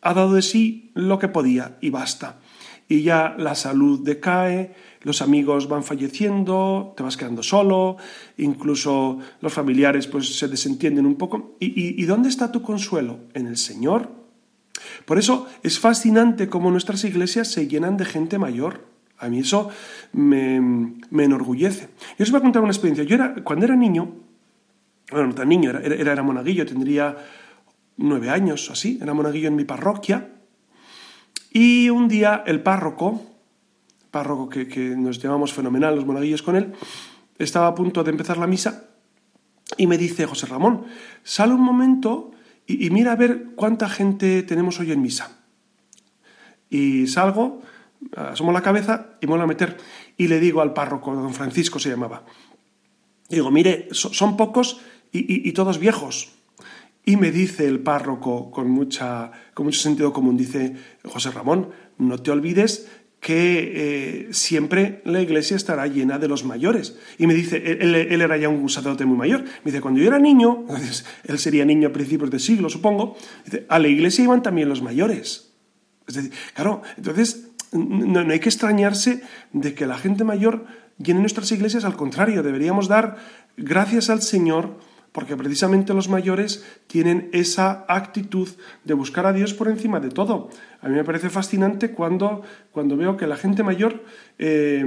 [0.00, 2.40] ha dado de sí lo que podía y basta.
[2.88, 7.96] Y ya la salud decae, los amigos van falleciendo, te vas quedando solo,
[8.38, 11.56] incluso los familiares pues se desentienden un poco.
[11.58, 13.20] ¿Y, dónde está tu consuelo?
[13.34, 14.10] En el Señor.
[15.04, 18.86] Por eso es fascinante cómo nuestras iglesias se llenan de gente mayor.
[19.18, 19.70] A mí eso
[20.12, 21.88] me, enorgullece.
[22.18, 23.04] Yo os voy a contar una experiencia.
[23.04, 24.16] Yo era, cuando era niño,
[25.10, 27.16] bueno, no tan niño, era, era, era monaguillo, tendría
[27.96, 30.28] nueve años o así, era monaguillo en mi parroquia.
[31.50, 33.31] Y un día el párroco,
[34.12, 36.72] párroco que, nos llamamos fenomenal, los monaguillos con él,
[37.38, 38.90] estaba a punto de empezar la misa
[39.76, 40.84] y me dice, José Ramón,
[41.24, 42.30] sale un momento
[42.66, 45.38] y, mira a ver cuánta gente tenemos hoy en misa.
[46.70, 47.62] Y salgo,
[48.14, 49.78] asomo la cabeza y me voy a meter
[50.16, 52.24] y le digo al párroco, don Francisco se llamaba,
[53.28, 56.32] digo, mire, son pocos y, todos viejos.
[57.04, 62.18] Y me dice el párroco con, mucha, con mucho sentido común, dice, José Ramón, no
[62.18, 62.88] te olvides
[63.22, 66.98] que eh, siempre la iglesia estará llena de los mayores.
[67.18, 70.18] Y me dice, él, era ya un sacerdote muy mayor, me dice, cuando yo era
[70.18, 70.66] niño,
[71.24, 73.16] él sería niño a principios de siglo, supongo,
[73.68, 75.52] a la iglesia iban también los mayores.
[76.08, 80.66] Es decir, claro, entonces no, hay que extrañarse de que la gente mayor
[80.98, 83.18] llene nuestras iglesias, al contrario, deberíamos dar
[83.56, 84.80] gracias al Señor
[85.12, 88.48] porque precisamente los mayores tienen esa actitud
[88.84, 90.48] de buscar a Dios por encima de todo.
[90.80, 92.42] A mí me parece fascinante cuando,
[92.72, 94.02] cuando veo que la gente mayor
[94.38, 94.84] eh,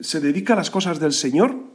[0.00, 1.68] se dedica a las cosas del Señor,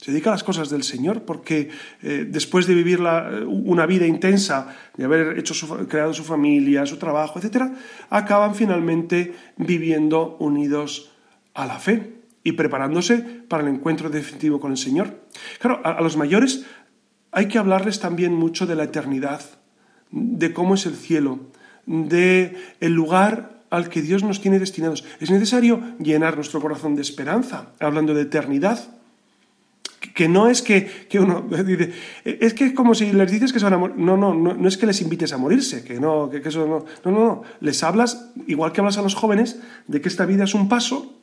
[0.00, 1.68] se dedica a las cosas del Señor, porque
[2.02, 3.00] eh, después de vivir
[3.46, 5.54] una vida intensa, de haber hecho
[5.88, 7.64] creado su familia, su trabajo, etc.,
[8.08, 11.12] acaban finalmente viviendo unidos
[11.52, 15.20] a la fe y preparándose para el encuentro definitivo con el Señor.
[15.58, 16.64] Claro, a los mayores
[17.32, 19.42] hay que hablarles también mucho de la eternidad,
[20.10, 21.40] de cómo es el cielo,
[21.86, 25.04] de el lugar al que Dios nos tiene destinados.
[25.20, 28.96] Es necesario llenar nuestro corazón de esperanza, hablando de eternidad.
[30.14, 31.92] Que no es que, uno dice,
[32.24, 33.96] es que es como si les dices que se van a morir.
[33.96, 36.84] No, no, no, es que les invites a morirse, que no, que, eso no.
[37.04, 37.42] No, no, no.
[37.60, 41.14] Les hablas, igual que hablas a los jóvenes, de que esta vida es un paso,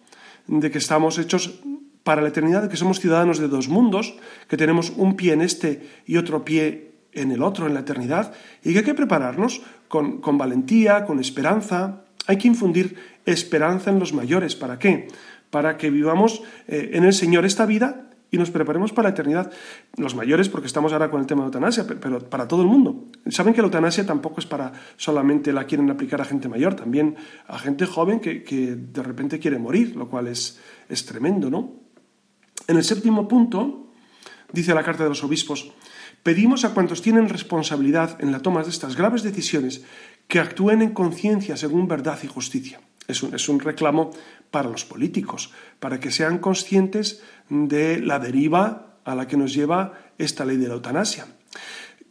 [0.47, 1.59] de que estamos hechos
[2.07, 4.15] para la eternidad, que somos ciudadanos de dos mundos,
[4.47, 8.31] que tenemos un pie en este y otro pie en el otro, en la eternidad,
[8.63, 12.03] y que hay que prepararnos con, valentía, con esperanza.
[12.25, 12.95] Hay que infundir
[13.25, 14.55] esperanza en los mayores.
[14.55, 15.09] ¿Para qué?
[15.49, 19.51] Para que vivamos eh, en el Señor esta vida y nos preparemos para la eternidad.
[19.97, 23.07] Los mayores, porque estamos ahora con el tema de eutanasia, pero para todo el mundo.
[23.27, 27.17] Saben que la eutanasia tampoco es para solamente la quieren aplicar a gente mayor, también
[27.49, 31.86] a gente joven que, que de repente quiere morir, lo cual es, es tremendo, ¿no?
[32.67, 33.87] En el séptimo punto,
[34.51, 35.71] dice la Carta de los Obispos,
[36.21, 39.83] pedimos a cuantos tienen responsabilidad en la toma de estas graves decisiones
[40.27, 42.81] que actúen en conciencia según verdad y justicia.
[43.07, 44.11] Es un, es un, reclamo
[44.51, 49.93] para los políticos, para que sean conscientes de la deriva a la que nos lleva
[50.17, 51.27] esta ley de la eutanasia.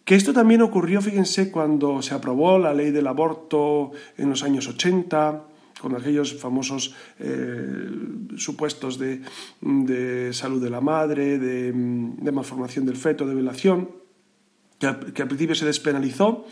[0.07, 4.69] Que esto también ocurrió, fíjense, cuando se aprobó la ley del aborto en los años
[4.69, 5.43] 80,
[5.81, 7.89] con aquellos famosos eh,
[8.37, 9.21] supuestos de,
[10.33, 11.73] salud de la madre, de,
[12.33, 13.91] malformación del feto, de violación,
[14.79, 16.47] que, al principio se despenalizó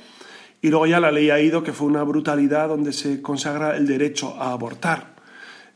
[0.61, 3.87] y luego ya la ley ha ido, que fue una brutalidad donde se consagra el
[3.87, 5.15] derecho a abortar.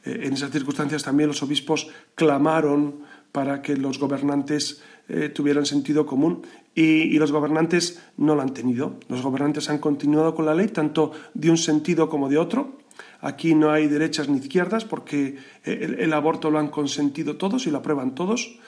[0.05, 6.05] Eh, en esas circunstancias también los obispos clamaron para que los gobernantes eh, tuvieran sentido
[6.05, 6.42] común
[6.74, 8.99] y, los gobernantes no lo han tenido.
[9.09, 12.78] Los gobernantes han continuado con la ley tanto de un sentido como de otro.
[13.21, 17.71] Aquí no hay derechas ni izquierdas porque eh, el, aborto lo han consentido todos y
[17.71, 18.59] lo aprueban todos.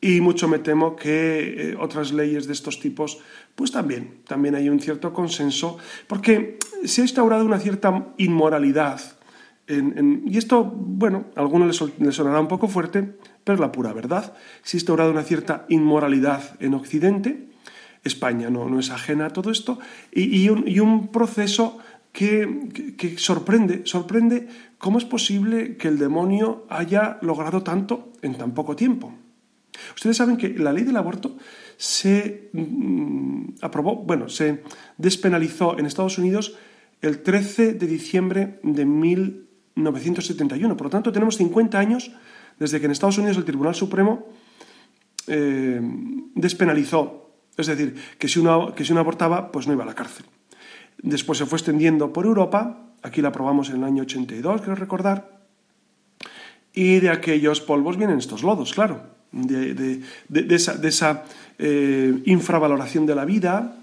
[0.00, 3.18] Y mucho me temo que otras leyes de estos tipos,
[3.56, 9.18] pues también, también hay un cierto consenso, porque se ha instaurado una cierta inmoralidad
[9.68, 14.34] y esto, bueno, a algunos les, sonará un poco fuerte, pero es la pura verdad.
[14.62, 17.50] Se ha instaurado una cierta inmoralidad en Occidente.
[18.02, 19.78] España no, no es ajena a todo esto.
[20.10, 21.78] Y, un, proceso
[22.12, 24.48] que, sorprende, sorprende
[24.78, 29.12] cómo es posible que el demonio haya logrado tanto en tan poco tiempo.
[29.94, 31.36] Ustedes saben que la ley del aborto
[31.76, 34.64] se mm, aprobó, bueno, se
[34.96, 36.56] despenalizó en Estados Unidos
[37.00, 39.48] el 13 de diciembre de 1000
[39.78, 40.76] 1971.
[40.76, 42.10] Por lo tanto, tenemos 50 años
[42.58, 44.26] desde que en Estados Unidos el Tribunal Supremo
[45.26, 45.80] eh,
[46.34, 49.94] despenalizó, es decir, que si, uno, que si uno abortaba, pues no iba a la
[49.94, 50.26] cárcel.
[51.02, 55.38] Después se fue extendiendo por Europa, aquí la aprobamos en el año 82, quiero recordar,
[56.72, 61.24] y de aquellos polvos vienen estos lodos, claro, de, esa,
[61.58, 63.76] eh, infravaloración de la vida,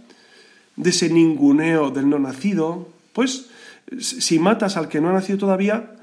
[0.76, 3.50] de ese ninguneo del no nacido, pues
[4.00, 5.96] si matas al que no ha nacido todavía,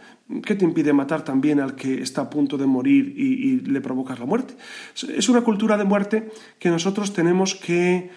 [0.44, 4.18] ¿qué te impide matar también al que está a punto de morir y, le provocas
[4.18, 4.54] la muerte?
[4.94, 8.10] Es una cultura de muerte que nosotros tenemos que,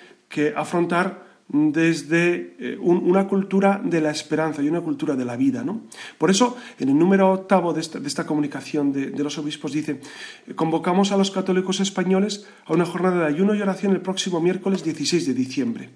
[0.56, 5.64] afrontar desde eh, una cultura de la esperanza y una cultura de la vida.
[5.64, 5.82] ¿no?
[6.18, 10.02] Por eso, en el número octavo de esta, comunicación de, los obispos dice,
[10.56, 14.84] convocamos a los católicos españoles a una jornada de ayuno y oración el próximo miércoles
[14.84, 15.90] 16 de diciembre,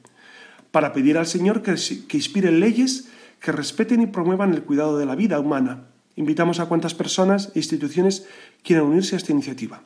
[0.71, 1.75] para pedir al Señor que,
[2.07, 3.09] que inspire leyes
[3.41, 5.85] que respeten y promuevan el cuidado de la vida humana.
[6.15, 8.27] Invitamos a cuantas personas e instituciones
[8.61, 9.81] quieran unirse a esta iniciativa.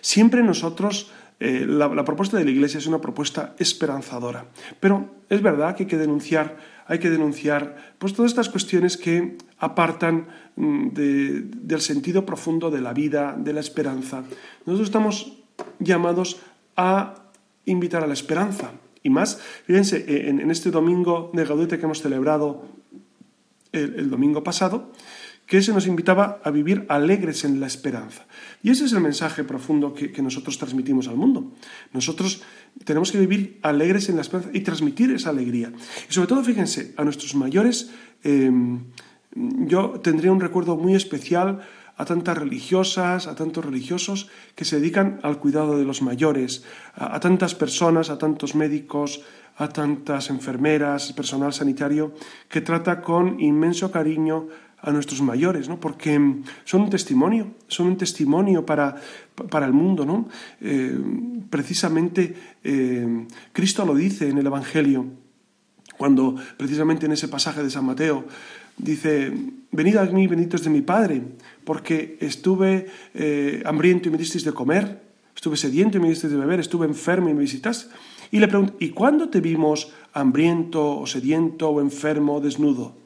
[0.00, 4.46] Siempre nosotros, eh, la, propuesta de la Iglesia es una propuesta esperanzadora,
[4.80, 9.36] pero es verdad que hay que denunciar, hay que denunciar pues, todas estas cuestiones que
[9.58, 10.26] apartan
[10.56, 14.24] mm, del sentido profundo de la vida, de la esperanza.
[14.66, 15.38] Nosotros estamos
[15.78, 16.40] llamados
[16.76, 17.14] a
[17.66, 18.72] invitar a la esperanza,
[19.02, 22.64] y más, fíjense, eh, en, este domingo de Gaudete que hemos celebrado
[23.72, 24.92] el, domingo pasado,
[25.48, 28.26] que se nos invitaba a vivir alegres en la esperanza.
[28.62, 31.54] Y ese es el mensaje profundo que, nosotros transmitimos al mundo.
[31.92, 32.42] Nosotros
[32.84, 35.72] tenemos que vivir alegres en la esperanza y transmitir esa alegría.
[36.08, 37.90] Y sobre todo, fíjense, a nuestros mayores,
[38.24, 38.52] eh,
[39.32, 41.60] yo tendría un recuerdo muy especial
[41.96, 46.62] a tantas religiosas, a tantos religiosos que se dedican al cuidado de los mayores,
[46.94, 49.24] a, tantas personas, a tantos médicos,
[49.56, 52.14] a tantas enfermeras, personal sanitario,
[52.48, 54.46] que trata con inmenso cariño
[54.80, 55.80] a nuestros mayores, ¿no?
[55.80, 56.14] porque
[56.64, 58.94] son un testimonio, son un testimonio para,
[59.50, 60.04] para el mundo.
[60.04, 60.28] ¿no?
[60.60, 60.98] Eh,
[61.50, 65.06] precisamente eh, Cristo lo dice en el Evangelio,
[65.96, 68.24] cuando precisamente en ese pasaje de San Mateo
[68.76, 69.32] dice,
[69.72, 71.22] venid a mí, benditos de mi Padre,
[71.64, 75.02] porque estuve eh, hambriento y me disteis de comer,
[75.34, 77.90] estuve sediento y me disteis de beber, estuve enfermo y me visitas.
[78.30, 82.96] Y le pregunto, ¿y cuándo te vimos hambriento o sediento o enfermo o desnudo?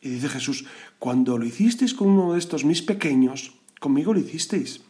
[0.00, 0.66] Y dice Jesús,
[0.98, 4.82] cuando lo hicisteis con uno de estos mis pequeños, conmigo lo hicisteis.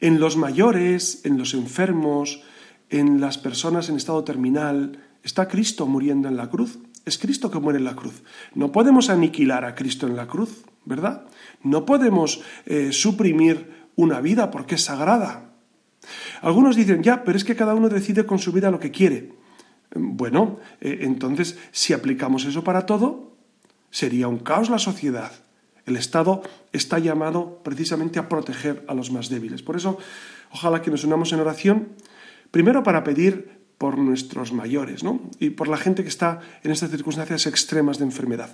[0.00, 2.42] En los mayores, en los enfermos,
[2.88, 6.78] en las personas en estado terminal, está Cristo muriendo en la cruz.
[7.04, 8.22] Es Cristo que muere en la cruz.
[8.54, 11.26] No podemos aniquilar a Cristo en la cruz, ¿verdad?
[11.62, 15.52] No podemos eh, suprimir una vida porque es sagrada.
[16.42, 19.32] Algunos dicen, ya, pero es que cada uno decide con su vida lo que quiere.
[19.94, 23.29] Bueno, eh, entonces, si aplicamos eso para todo,
[23.90, 25.32] sería un caos la sociedad.
[25.86, 29.62] El Estado está llamado precisamente a proteger a los más débiles.
[29.62, 29.98] Por eso,
[30.52, 31.88] ojalá que nos unamos en oración,
[32.50, 35.20] primero para pedir por nuestros mayores ¿no?
[35.38, 38.50] y por la gente que está en estas circunstancias extremas de enfermedad.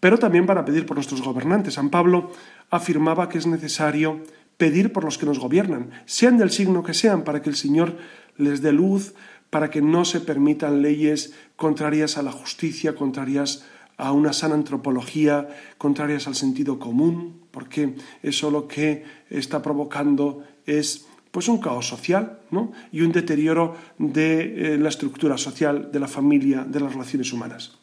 [0.00, 1.74] Pero también para pedir por nuestros gobernantes.
[1.74, 2.30] San Pablo
[2.70, 4.22] afirmaba que es necesario
[4.58, 7.96] pedir por los que nos gobiernan, sean del signo que sean, para que el Señor
[8.36, 9.14] les dé luz,
[9.48, 13.79] para que no se permitan leyes contrarias a la justicia, contrarias a
[14.12, 21.48] una sana antropología, contrarias al sentido común, porque eso lo que está provocando es pues
[21.48, 22.72] un caos social ¿no?
[22.90, 27.78] y un deterioro de eh, la estructura social, de la familia, de las relaciones humanas.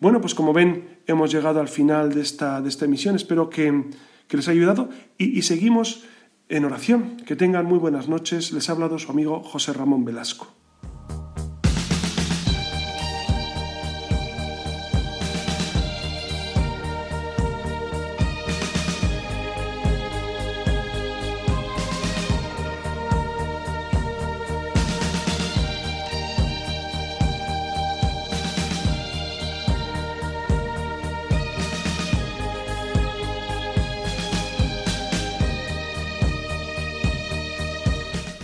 [0.00, 3.16] Bueno, pues como ven, hemos llegado al final de esta, de esta emisión.
[3.16, 3.84] Espero que,
[4.30, 4.88] les haya ayudado
[5.18, 6.04] y, y seguimos
[6.48, 7.18] en oración.
[7.26, 8.52] Que tengan muy buenas noches.
[8.52, 10.59] Les ha hablado su amigo José Ramón Velasco.